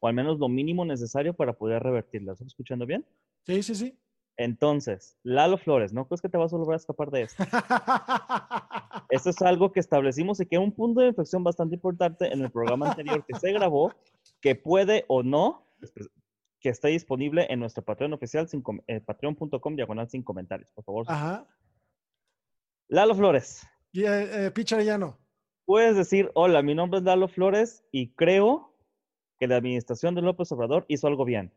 o 0.00 0.08
al 0.08 0.14
menos 0.14 0.38
lo 0.38 0.48
mínimo 0.48 0.84
necesario 0.84 1.34
para 1.34 1.54
poder 1.54 1.82
revertirlas. 1.82 2.34
¿Estás 2.34 2.48
escuchando 2.48 2.86
bien? 2.86 3.04
Sí, 3.42 3.62
sí, 3.62 3.74
sí. 3.74 3.98
Entonces, 4.38 5.18
Lalo 5.24 5.58
Flores, 5.58 5.92
¿no 5.92 6.06
crees 6.06 6.22
que 6.22 6.28
te 6.28 6.38
vas 6.38 6.52
a 6.52 6.56
volver 6.56 6.74
a 6.74 6.76
escapar 6.76 7.10
de 7.10 7.22
esto? 7.22 7.42
Esto 9.10 9.30
es 9.30 9.42
algo 9.42 9.72
que 9.72 9.80
establecimos 9.80 10.40
y 10.40 10.46
que 10.46 10.54
es 10.54 10.62
un 10.62 10.70
punto 10.70 11.00
de 11.00 11.08
inflexión 11.08 11.42
bastante 11.42 11.74
importante 11.74 12.32
en 12.32 12.42
el 12.42 12.50
programa 12.50 12.90
anterior 12.90 13.24
que 13.26 13.36
se 13.36 13.52
grabó, 13.52 13.92
que 14.40 14.54
puede 14.54 15.04
o 15.08 15.24
no, 15.24 15.66
que 16.60 16.68
está 16.68 16.86
disponible 16.86 17.48
en 17.50 17.58
nuestro 17.58 17.84
Patreon 17.84 18.12
oficial, 18.12 18.48
eh, 18.86 19.00
patreon.com, 19.00 19.74
diagonal 19.74 20.08
sin 20.08 20.22
comentarios, 20.22 20.70
por 20.70 20.84
favor. 20.84 21.06
Ajá. 21.08 21.44
Lalo 22.88 23.16
Flores, 23.16 23.66
Y, 23.92 24.04
eh, 24.04 24.46
eh, 24.46 24.52
puedes 25.66 25.96
decir, 25.96 26.30
hola, 26.34 26.62
mi 26.62 26.76
nombre 26.76 26.98
es 27.00 27.04
Lalo 27.04 27.26
Flores 27.26 27.84
y 27.90 28.14
creo 28.14 28.72
que 29.40 29.48
la 29.48 29.56
administración 29.56 30.14
de 30.14 30.22
López 30.22 30.52
Obrador 30.52 30.84
hizo 30.86 31.08
algo 31.08 31.24
bien. 31.24 31.52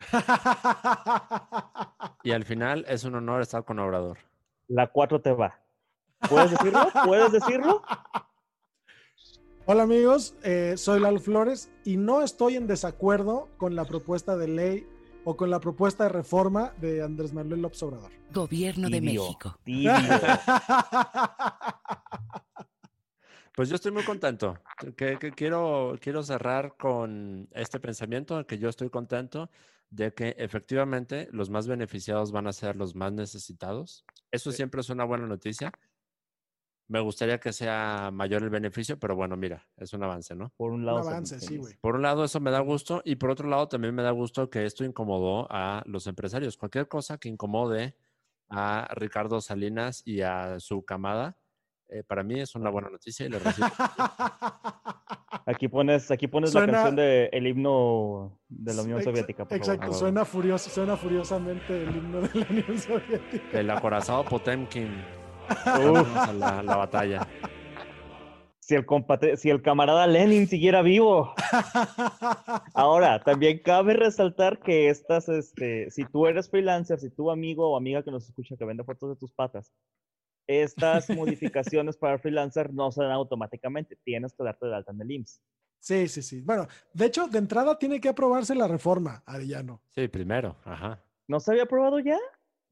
Y 2.24 2.32
al 2.32 2.44
final 2.44 2.84
es 2.88 3.04
un 3.04 3.14
honor 3.14 3.42
estar 3.42 3.64
con 3.64 3.78
Obrador. 3.78 4.18
La 4.66 4.88
4 4.88 5.20
te 5.20 5.30
va. 5.32 5.60
¿Puedes 6.28 6.50
decirlo? 6.50 6.88
¿Puedes 7.04 7.30
decirlo? 7.32 7.82
Hola 9.66 9.84
amigos, 9.84 10.34
eh, 10.42 10.74
soy 10.76 10.98
Lalo 11.00 11.20
Flores 11.20 11.70
y 11.84 11.96
no 11.96 12.22
estoy 12.22 12.56
en 12.56 12.66
desacuerdo 12.66 13.48
con 13.58 13.76
la 13.76 13.84
propuesta 13.84 14.36
de 14.36 14.48
ley 14.48 14.86
o 15.24 15.36
con 15.36 15.50
la 15.50 15.60
propuesta 15.60 16.04
de 16.04 16.10
reforma 16.10 16.72
de 16.78 17.02
Andrés 17.02 17.32
Manuel 17.34 17.60
López 17.62 17.82
Obrador. 17.82 18.10
Gobierno 18.32 18.88
de 18.88 19.00
Tibio, 19.00 19.22
México. 19.22 19.58
tibio. 19.64 19.92
Pues 23.54 23.68
yo 23.68 23.74
estoy 23.74 23.90
muy 23.90 24.04
contento. 24.04 24.56
Que, 24.96 25.18
que 25.18 25.32
quiero, 25.32 25.96
quiero 26.00 26.22
cerrar 26.22 26.76
con 26.76 27.48
este 27.50 27.80
pensamiento, 27.80 28.46
que 28.46 28.56
yo 28.56 28.68
estoy 28.68 28.88
contento 28.88 29.50
de 29.90 30.12
que 30.12 30.34
efectivamente 30.38 31.28
los 31.32 31.50
más 31.50 31.66
beneficiados 31.66 32.32
van 32.32 32.46
a 32.46 32.52
ser 32.52 32.76
los 32.76 32.94
más 32.94 33.12
necesitados. 33.12 34.04
Eso 34.30 34.52
siempre 34.52 34.80
es 34.80 34.90
una 34.90 35.04
buena 35.04 35.26
noticia. 35.26 35.72
Me 36.88 37.00
gustaría 37.00 37.38
que 37.38 37.52
sea 37.52 38.10
mayor 38.12 38.42
el 38.42 38.50
beneficio, 38.50 38.98
pero 38.98 39.14
bueno, 39.14 39.36
mira, 39.36 39.66
es 39.76 39.92
un 39.92 40.02
avance, 40.02 40.34
¿no? 40.34 40.52
Por 40.56 40.72
un 40.72 40.86
lado. 40.86 41.00
avance, 41.00 41.38
sí, 41.38 41.58
güey. 41.58 41.74
Por 41.80 41.96
un 41.96 42.02
lado, 42.02 42.24
eso 42.24 42.40
me 42.40 42.50
da 42.50 42.60
gusto 42.60 43.02
y 43.04 43.16
por 43.16 43.30
otro 43.30 43.48
lado, 43.48 43.68
también 43.68 43.94
me 43.94 44.02
da 44.02 44.10
gusto 44.10 44.48
que 44.48 44.64
esto 44.64 44.84
incomodó 44.84 45.46
a 45.50 45.82
los 45.86 46.06
empresarios. 46.06 46.56
Cualquier 46.56 46.88
cosa 46.88 47.18
que 47.18 47.28
incomode 47.28 47.94
a 48.48 48.88
Ricardo 48.94 49.40
Salinas 49.42 50.02
y 50.06 50.22
a 50.22 50.60
su 50.60 50.84
camada, 50.84 51.36
eh, 51.88 52.02
para 52.06 52.22
mí 52.22 52.40
es 52.40 52.54
una 52.54 52.70
buena 52.70 52.88
noticia 52.90 53.26
y 53.26 53.28
le 53.30 53.38
recibo. 53.38 53.66
Aquí 55.46 55.68
pones, 55.68 56.10
aquí 56.10 56.26
pones 56.28 56.50
Suena- 56.52 56.66
la 56.66 56.72
canción 56.72 56.96
del 56.96 57.28
el 57.32 57.46
himno 57.46 58.38
de 58.48 58.74
la 58.74 58.82
Unión 58.82 58.98
Ex- 58.98 59.04
Soviética, 59.06 59.44
por 59.46 59.56
Exacto, 59.56 59.82
favor. 59.86 59.98
suena, 59.98 60.24
furioso, 60.24 60.68
suena 60.70 60.96
furiosamente 60.96 61.82
el 61.84 61.96
himno 61.96 62.20
de 62.20 62.40
la 62.40 62.46
Unión 62.50 62.78
Soviética. 62.78 63.58
El 63.58 63.70
acorazado 63.70 64.24
Potemkin. 64.24 64.88
A 65.64 66.32
la, 66.34 66.62
la 66.62 66.76
batalla. 66.76 67.26
si, 68.60 68.74
el 68.74 68.84
compate- 68.84 69.36
si 69.38 69.48
el 69.48 69.62
camarada 69.62 70.06
Lenin 70.06 70.46
siguiera 70.46 70.82
vivo. 70.82 71.32
Ahora, 72.74 73.22
también 73.24 73.60
cabe 73.64 73.94
resaltar 73.94 74.58
que 74.60 74.90
estas, 74.90 75.28
este, 75.30 75.90
si 75.90 76.04
tú 76.04 76.26
eres 76.26 76.50
freelancer, 76.50 76.98
si 77.00 77.08
tu 77.08 77.30
amigo 77.30 77.70
o 77.70 77.76
amiga 77.78 78.02
que 78.02 78.10
nos 78.10 78.26
escucha 78.28 78.56
que 78.58 78.64
vende 78.66 78.84
fotos 78.84 79.08
de 79.10 79.16
tus 79.16 79.32
patas, 79.32 79.72
estas 80.48 81.08
modificaciones 81.10 81.96
para 81.96 82.18
freelancer 82.18 82.72
no 82.72 82.90
se 82.90 83.02
dan 83.02 83.12
automáticamente. 83.12 83.96
Tienes 84.02 84.32
que 84.34 84.42
darte 84.42 84.66
de 84.66 84.74
alta 84.74 84.90
en 84.92 85.00
el 85.02 85.10
IMSS. 85.12 85.40
Sí, 85.80 86.08
sí, 86.08 86.22
sí. 86.22 86.40
Bueno, 86.40 86.66
de 86.92 87.06
hecho, 87.06 87.28
de 87.28 87.38
entrada 87.38 87.78
tiene 87.78 88.00
que 88.00 88.08
aprobarse 88.08 88.54
la 88.56 88.66
reforma, 88.66 89.22
Arellano. 89.26 89.80
Sí, 89.90 90.08
primero. 90.08 90.56
Ajá. 90.64 91.04
¿No 91.28 91.38
se 91.38 91.52
había 91.52 91.62
aprobado 91.64 92.00
ya? 92.00 92.18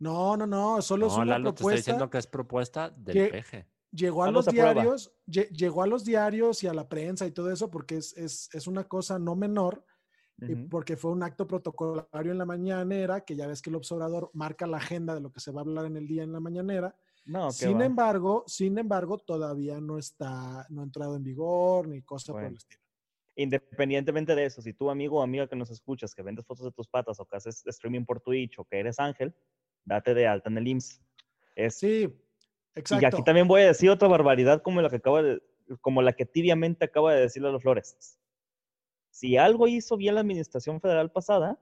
No, 0.00 0.36
no, 0.36 0.46
no, 0.46 0.82
solo 0.82 1.06
es 1.06 1.12
No, 1.12 1.18
una 1.22 1.32
Lalo 1.32 1.44
te 1.44 1.48
está 1.50 1.56
propuesta. 1.58 1.76
diciendo 1.76 2.10
que 2.10 2.18
es 2.18 2.26
propuesta 2.26 2.90
del 2.90 3.14
que- 3.14 3.28
peje. 3.28 3.66
Llegó 3.92 4.22
a 4.22 4.26
¿Cuándo 4.26 4.38
los 4.40 4.46
diarios, 4.46 5.12
lle- 5.26 5.48
llegó 5.50 5.82
a 5.82 5.86
los 5.86 6.04
diarios 6.04 6.62
y 6.62 6.66
a 6.66 6.74
la 6.74 6.86
prensa 6.88 7.24
y 7.26 7.30
todo 7.30 7.50
eso 7.50 7.70
porque 7.70 7.96
es, 7.96 8.14
es, 8.18 8.50
es 8.52 8.66
una 8.66 8.84
cosa 8.84 9.18
no 9.18 9.36
menor 9.36 9.84
y 10.38 10.52
Ujú. 10.52 10.68
porque 10.68 10.96
fue 10.98 11.12
un 11.12 11.22
acto 11.22 11.46
protocolario 11.46 12.32
en 12.32 12.36
la 12.36 12.44
mañanera, 12.44 13.22
que 13.24 13.36
ya 13.36 13.46
ves 13.46 13.62
que 13.62 13.70
el 13.70 13.76
observador 13.76 14.28
marca 14.34 14.66
la 14.66 14.76
agenda 14.78 15.14
de 15.14 15.20
lo 15.22 15.32
que 15.32 15.40
se 15.40 15.50
va 15.50 15.60
a 15.60 15.64
hablar 15.64 15.86
en 15.86 15.96
el 15.96 16.06
día 16.08 16.24
en 16.24 16.32
la 16.32 16.40
mañanera. 16.40 16.94
No, 17.26 17.50
sin 17.50 17.80
va. 17.80 17.84
embargo, 17.84 18.44
sin 18.46 18.78
embargo, 18.78 19.18
todavía 19.18 19.80
no 19.80 19.98
está, 19.98 20.64
no 20.70 20.80
ha 20.80 20.84
entrado 20.84 21.16
en 21.16 21.24
vigor 21.24 21.88
ni 21.88 22.00
cosa 22.02 22.32
por 22.32 22.44
el 22.44 22.56
estilo. 22.56 22.80
Independientemente 23.34 24.34
de 24.34 24.44
eso, 24.46 24.62
si 24.62 24.72
tu 24.72 24.88
amigo 24.88 25.18
o 25.18 25.22
amiga 25.22 25.48
que 25.48 25.56
nos 25.56 25.70
escuchas, 25.70 26.14
que 26.14 26.22
vendes 26.22 26.46
fotos 26.46 26.64
de 26.64 26.72
tus 26.72 26.88
patas 26.88 27.20
o 27.20 27.26
que 27.26 27.36
haces 27.36 27.66
streaming 27.66 28.04
por 28.04 28.20
Twitch 28.20 28.58
o 28.58 28.64
que 28.64 28.78
eres 28.78 28.98
ángel, 28.98 29.34
date 29.84 30.14
de 30.14 30.26
alta 30.26 30.48
en 30.48 30.58
el 30.58 30.68
IMSS. 30.68 31.02
Es, 31.56 31.74
Sí, 31.74 32.08
exacto. 32.74 33.02
y 33.02 33.06
aquí 33.06 33.24
también 33.24 33.48
voy 33.48 33.62
a 33.62 33.66
decir 33.66 33.90
otra 33.90 34.08
barbaridad 34.08 34.62
como 34.62 34.80
la 34.80 34.88
que 34.88 34.96
acaba 34.96 35.22
de, 35.22 35.42
como 35.80 36.02
la 36.02 36.12
que 36.12 36.26
tibiamente 36.26 36.84
acaba 36.84 37.12
de 37.12 37.22
decir 37.22 37.42
Lalo 37.42 37.60
Flores. 37.60 38.18
Si 39.10 39.36
algo 39.36 39.66
hizo 39.66 39.96
bien 39.96 40.14
la 40.14 40.20
administración 40.20 40.80
federal 40.80 41.10
pasada, 41.10 41.58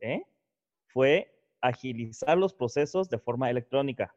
¿eh? 0.00 0.24
fue 0.86 1.31
agilizar 1.62 2.36
los 2.36 2.52
procesos 2.52 3.08
de 3.08 3.18
forma 3.18 3.48
electrónica. 3.48 4.14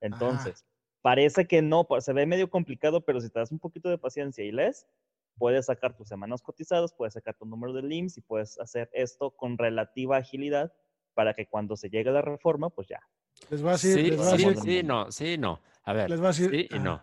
Entonces, 0.00 0.64
parece 1.02 1.46
que 1.46 1.60
no, 1.60 1.86
se 2.00 2.12
ve 2.12 2.24
medio 2.24 2.48
complicado, 2.48 3.04
pero 3.04 3.20
si 3.20 3.28
te 3.28 3.38
das 3.38 3.52
un 3.52 3.58
poquito 3.58 3.90
de 3.90 3.98
paciencia 3.98 4.44
y 4.44 4.52
lees, 4.52 4.86
puedes 5.36 5.66
sacar 5.66 5.96
tus 5.96 6.08
semanas 6.08 6.40
cotizadas, 6.40 6.94
puedes 6.94 7.14
sacar 7.14 7.34
tu 7.34 7.44
número 7.44 7.72
de 7.72 7.82
LIMS 7.82 8.16
y 8.16 8.20
puedes 8.22 8.58
hacer 8.58 8.88
esto 8.92 9.30
con 9.32 9.58
relativa 9.58 10.16
agilidad 10.16 10.72
para 11.14 11.34
que 11.34 11.46
cuando 11.46 11.76
se 11.76 11.90
llegue 11.90 12.10
la 12.10 12.22
reforma, 12.22 12.70
pues 12.70 12.88
ya. 12.88 13.00
Les 13.50 13.60
voy 13.60 13.70
a 13.70 13.72
decir, 13.72 13.94
Sí, 13.94 14.10
les 14.10 14.16
voy 14.16 14.28
a 14.28 14.30
decir, 14.32 14.56
sí, 14.60 14.82
no, 14.82 15.12
sí, 15.12 15.38
no. 15.38 15.60
A 15.84 15.92
ver, 15.92 16.08
les 16.10 16.20
voy 16.20 16.26
a 16.26 16.30
decir. 16.30 16.50
sí 16.50 16.68
y 16.70 16.76
ah, 16.76 16.78
no. 16.78 17.02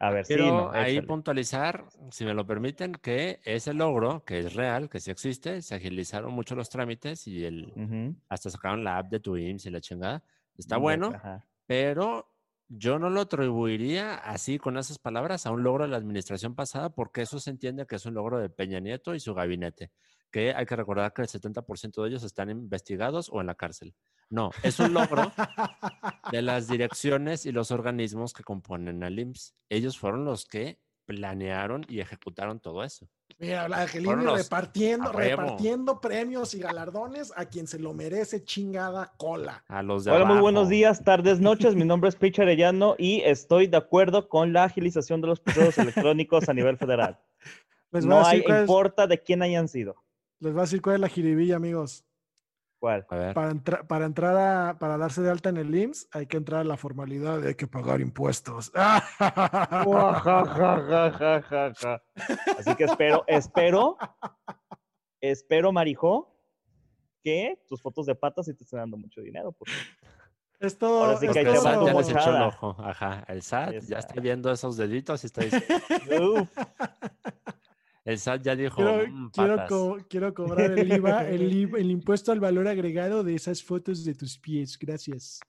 A 0.00 0.10
ver, 0.10 0.26
sí, 0.26 0.52
Quiero 0.52 0.52
no, 0.52 0.70
ahí 0.72 1.00
puntualizar, 1.00 1.88
si 2.12 2.24
me 2.24 2.34
lo 2.34 2.46
permiten, 2.46 2.92
que 2.92 3.40
ese 3.44 3.74
logro, 3.74 4.24
que 4.24 4.38
es 4.40 4.54
real, 4.54 4.88
que 4.88 5.00
sí 5.00 5.10
existe, 5.10 5.60
se 5.62 5.74
agilizaron 5.74 6.32
mucho 6.32 6.54
los 6.54 6.68
trámites 6.70 7.26
y 7.26 7.44
el, 7.44 7.78
hasta 8.28 8.50
sacaron 8.50 8.84
la 8.84 8.98
app 8.98 9.10
de 9.10 9.20
tu 9.20 9.36
IMSS 9.36 9.66
y 9.66 9.70
la 9.72 9.80
chingada. 9.80 10.24
Está 10.56 10.76
Ya, 10.76 10.78
bueno, 10.78 11.16
ajá. 11.16 11.48
pero 11.66 12.32
yo 12.68 12.98
no 13.00 13.10
lo 13.10 13.22
atribuiría 13.22 14.14
así 14.16 14.58
con 14.58 14.76
esas 14.78 14.98
palabras 14.98 15.46
a 15.46 15.50
un 15.50 15.62
logro 15.64 15.84
de 15.84 15.90
la 15.90 15.96
administración 15.96 16.54
pasada, 16.54 16.90
porque 16.90 17.22
eso 17.22 17.40
se 17.40 17.50
entiende 17.50 17.86
que 17.86 17.96
es 17.96 18.06
un 18.06 18.14
logro 18.14 18.38
de 18.38 18.50
Peña 18.50 18.78
Nieto 18.80 19.14
y 19.14 19.20
su 19.20 19.34
gabinete, 19.34 19.90
que 20.30 20.52
hay 20.54 20.66
que 20.66 20.76
recordar 20.76 21.12
que 21.12 21.22
el 21.22 21.28
70% 21.28 22.02
de 22.02 22.08
ellos 22.08 22.22
están 22.22 22.50
investigados 22.50 23.30
o 23.32 23.40
en 23.40 23.46
la 23.46 23.54
cárcel. 23.54 23.94
No, 24.30 24.50
es 24.62 24.78
un 24.78 24.92
logro 24.92 25.32
de 26.30 26.42
las 26.42 26.68
direcciones 26.68 27.46
y 27.46 27.52
los 27.52 27.70
organismos 27.70 28.32
que 28.34 28.44
componen 28.44 29.02
al 29.02 29.18
IMSS. 29.18 29.54
Ellos 29.70 29.98
fueron 29.98 30.24
los 30.24 30.44
que 30.44 30.78
planearon 31.06 31.86
y 31.88 32.00
ejecutaron 32.00 32.60
todo 32.60 32.84
eso. 32.84 33.08
Mira, 33.38 33.66
la 33.66 33.86
los- 33.86 34.42
repartiendo, 34.42 35.10
repartiendo 35.10 36.00
premios 36.00 36.52
y 36.52 36.58
galardones 36.58 37.32
a 37.34 37.46
quien 37.46 37.66
se 37.66 37.78
lo 37.78 37.94
merece 37.94 38.44
chingada 38.44 39.14
cola. 39.16 39.64
A 39.68 39.82
los 39.82 40.04
de 40.04 40.10
Hola, 40.10 40.26
muy 40.26 40.40
buenos 40.40 40.68
días, 40.68 41.02
tardes, 41.02 41.40
noches. 41.40 41.74
Mi 41.74 41.84
nombre 41.84 42.10
es 42.10 42.16
Peach 42.16 42.40
Arellano 42.40 42.94
y 42.98 43.22
estoy 43.22 43.68
de 43.68 43.78
acuerdo 43.78 44.28
con 44.28 44.52
la 44.52 44.64
agilización 44.64 45.22
de 45.22 45.28
los 45.28 45.40
procesos 45.40 45.78
electrónicos 45.78 46.48
a 46.50 46.52
nivel 46.52 46.76
federal. 46.76 47.18
No 47.90 48.26
hay, 48.26 48.44
importa 48.46 49.06
de 49.06 49.22
quién 49.22 49.40
hayan 49.40 49.68
sido. 49.68 49.96
Les 50.40 50.52
voy 50.52 50.60
a 50.60 50.64
decir 50.64 50.80
cuál 50.82 50.96
es 50.96 51.00
la 51.00 51.08
jiribilla, 51.08 51.56
amigos. 51.56 52.04
¿Cuál? 52.80 53.04
A 53.10 53.16
ver. 53.16 53.34
Para, 53.34 53.50
entra- 53.50 53.86
para 53.88 54.04
entrar 54.06 54.36
a, 54.36 54.78
para 54.78 54.96
darse 54.96 55.20
de 55.20 55.30
alta 55.30 55.48
en 55.48 55.56
el 55.56 55.74
IMSS, 55.74 56.08
hay 56.12 56.26
que 56.26 56.36
entrar 56.36 56.60
a 56.60 56.64
la 56.64 56.76
formalidad 56.76 57.40
de 57.40 57.48
hay 57.48 57.54
que 57.56 57.66
pagar 57.66 58.00
impuestos. 58.00 58.70
Así 62.58 62.74
que 62.76 62.84
espero, 62.84 63.24
espero, 63.26 63.96
espero, 65.20 65.72
Marijo, 65.72 66.34
que 67.22 67.60
tus 67.68 67.82
fotos 67.82 68.06
de 68.06 68.14
patas 68.14 68.46
sí 68.46 68.54
te 68.54 68.64
estén 68.64 68.78
dando 68.80 68.96
mucho 68.96 69.20
dinero. 69.20 69.52
porque- 69.52 69.72
Es 70.60 70.76
todo. 70.78 71.04
Ahora 71.04 71.16
sí 71.18 71.26
es 71.26 71.32
que 71.32 71.40
el 71.40 71.56
SAT 71.56 71.84
ya 71.86 71.94
les 71.94 72.08
echó 72.10 72.36
el 72.36 72.42
ojo. 72.42 72.76
Ajá. 72.78 73.24
El 73.28 73.42
SAT 73.42 73.70
ya 73.72 73.78
está. 73.78 73.98
está 73.98 74.20
viendo 74.20 74.50
esos 74.50 74.76
deditos 74.76 75.22
y 75.22 75.26
está 75.26 75.42
diciendo. 75.42 76.32
Uf, 76.42 76.48
El 78.08 78.18
SAT 78.18 78.42
ya 78.42 78.56
dijo. 78.56 78.76
Quiero, 78.76 79.06
"Mm, 79.06 79.30
quiero, 79.32 79.56
patas". 79.56 79.68
co- 79.68 79.98
quiero 80.08 80.32
cobrar 80.32 80.78
el 80.78 80.90
IVA, 80.92 81.28
el, 81.28 81.90
impuesto 81.90 82.32
al 82.32 82.40
valor 82.40 82.66
agregado 82.66 83.22
de 83.22 83.34
esas 83.34 83.62
fotos 83.62 84.02
de 84.02 84.14
tus 84.14 84.38
pies. 84.38 84.78
Gracias. 84.78 85.40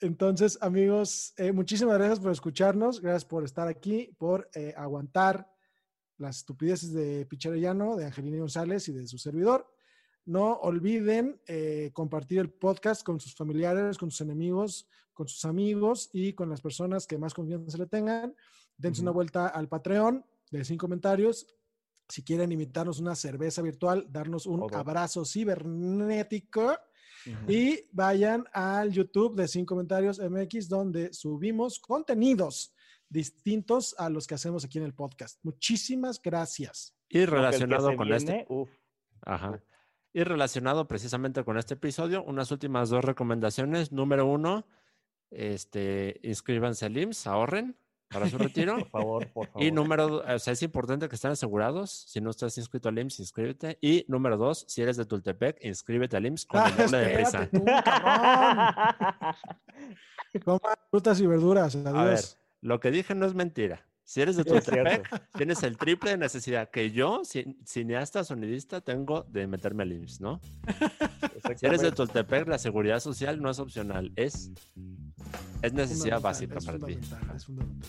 Entonces, 0.00 0.58
amigos, 0.62 1.34
eh, 1.36 1.50
muchísimas 1.50 1.98
gracias 1.98 2.20
por 2.20 2.30
escucharnos, 2.30 3.00
gracias 3.00 3.24
por 3.24 3.42
estar 3.44 3.66
aquí, 3.66 4.14
por 4.16 4.48
eh, 4.54 4.72
aguantar 4.76 5.50
las 6.18 6.36
estupideces 6.38 6.92
de 6.92 7.26
Picharellano, 7.26 7.96
de 7.96 8.04
Angelina 8.06 8.38
González 8.38 8.88
y 8.88 8.92
de 8.92 9.08
su 9.08 9.18
servidor. 9.18 9.66
No 10.24 10.52
olviden 10.60 11.40
eh, 11.48 11.90
compartir 11.92 12.38
el 12.38 12.50
podcast 12.50 13.02
con 13.02 13.18
sus 13.18 13.34
familiares, 13.34 13.98
con 13.98 14.10
sus 14.12 14.20
enemigos, 14.20 14.86
con 15.12 15.26
sus 15.26 15.44
amigos 15.44 16.10
y 16.12 16.32
con 16.34 16.48
las 16.48 16.60
personas 16.60 17.06
que 17.08 17.18
más 17.18 17.34
confianza 17.34 17.76
le 17.76 17.86
tengan. 17.86 18.34
Dense 18.76 19.02
una 19.02 19.10
vuelta 19.10 19.48
al 19.48 19.66
Patreon 19.68 20.24
de 20.50 20.64
sin 20.64 20.76
comentarios. 20.76 21.46
Si 22.08 22.22
quieren 22.22 22.52
invitarnos 22.52 22.98
una 22.98 23.14
cerveza 23.14 23.62
virtual, 23.62 24.06
darnos 24.10 24.46
un 24.46 24.72
abrazo 24.74 25.24
cibernético. 25.24 26.76
Y 27.46 27.84
vayan 27.92 28.46
al 28.52 28.90
YouTube 28.90 29.36
de 29.36 29.46
Sin 29.46 29.66
Comentarios 29.66 30.18
MX, 30.18 30.70
donde 30.70 31.12
subimos 31.12 31.78
contenidos 31.78 32.72
distintos 33.10 33.94
a 33.98 34.08
los 34.08 34.26
que 34.26 34.36
hacemos 34.36 34.64
aquí 34.64 34.78
en 34.78 34.84
el 34.84 34.94
podcast. 34.94 35.38
Muchísimas 35.42 36.20
gracias. 36.22 36.94
Y 37.10 37.26
relacionado 37.26 37.94
con 37.94 38.10
este. 38.12 38.32
viene, 38.32 38.46
uf, 38.48 38.70
Ajá. 39.22 39.62
Y 40.12 40.24
relacionado 40.24 40.88
precisamente 40.88 41.44
con 41.44 41.58
este 41.58 41.74
episodio, 41.74 42.24
unas 42.24 42.50
últimas 42.50 42.88
dos 42.88 43.04
recomendaciones. 43.04 43.92
Número 43.92 44.26
uno, 44.26 44.66
este, 45.30 46.18
inscríbanse 46.22 46.86
al 46.86 46.96
IMSS, 46.96 47.26
ahorren 47.26 47.76
para 48.12 48.28
su 48.28 48.38
retiro. 48.38 48.78
por 48.78 48.88
favor, 48.88 49.26
por 49.28 49.46
favor. 49.46 49.62
Y 49.62 49.70
número, 49.70 50.22
o 50.26 50.38
sea, 50.38 50.52
es 50.52 50.62
importante 50.62 51.08
que 51.08 51.14
estén 51.14 51.30
asegurados. 51.30 51.90
Si 51.90 52.20
no 52.20 52.30
estás 52.30 52.56
inscrito 52.58 52.88
al 52.88 52.98
IMSS, 52.98 53.20
inscríbete. 53.20 53.78
Y 53.80 54.04
número 54.08 54.36
dos, 54.36 54.64
si 54.68 54.82
eres 54.82 54.96
de 54.96 55.06
Tultepec, 55.06 55.64
inscríbete 55.64 56.16
al 56.16 56.26
IMSS 56.26 56.46
con 56.46 56.66
el 56.66 56.76
doble 56.76 56.98
de 56.98 57.14
prisa. 57.14 57.48
Ah, 60.42 60.44
tú, 60.44 60.60
frutas 60.90 61.20
y 61.20 61.26
verduras. 61.26 61.74
A 61.74 61.92
ver, 61.92 61.96
Adiós. 61.96 62.38
lo 62.60 62.78
que 62.80 62.90
dije 62.90 63.14
no 63.14 63.26
es 63.26 63.34
mentira. 63.34 63.86
Si 64.10 64.20
eres 64.20 64.34
de 64.34 64.42
Tultepec, 64.42 65.08
tienes 65.36 65.62
el 65.62 65.76
triple 65.78 66.10
de 66.10 66.16
necesidad 66.16 66.68
que 66.68 66.90
yo, 66.90 67.20
cin- 67.20 67.56
cineasta, 67.64 68.24
sonidista, 68.24 68.80
tengo 68.80 69.22
de 69.28 69.46
meterme 69.46 69.84
al 69.84 69.92
IMSS, 69.92 70.20
¿no? 70.20 70.40
Si 71.54 71.64
eres 71.64 71.80
de. 71.80 71.92
Tultepec, 71.92 72.48
la 72.48 72.58
seguridad 72.58 72.98
social 72.98 73.40
no 73.40 73.50
es 73.50 73.60
opcional, 73.60 74.10
es, 74.16 74.50
es 75.62 75.72
necesidad 75.72 76.20
básica 76.20 76.56
es 76.58 76.64
para 76.64 76.80
ti. 76.80 76.98
es 77.36 77.44
fundamental. 77.44 77.88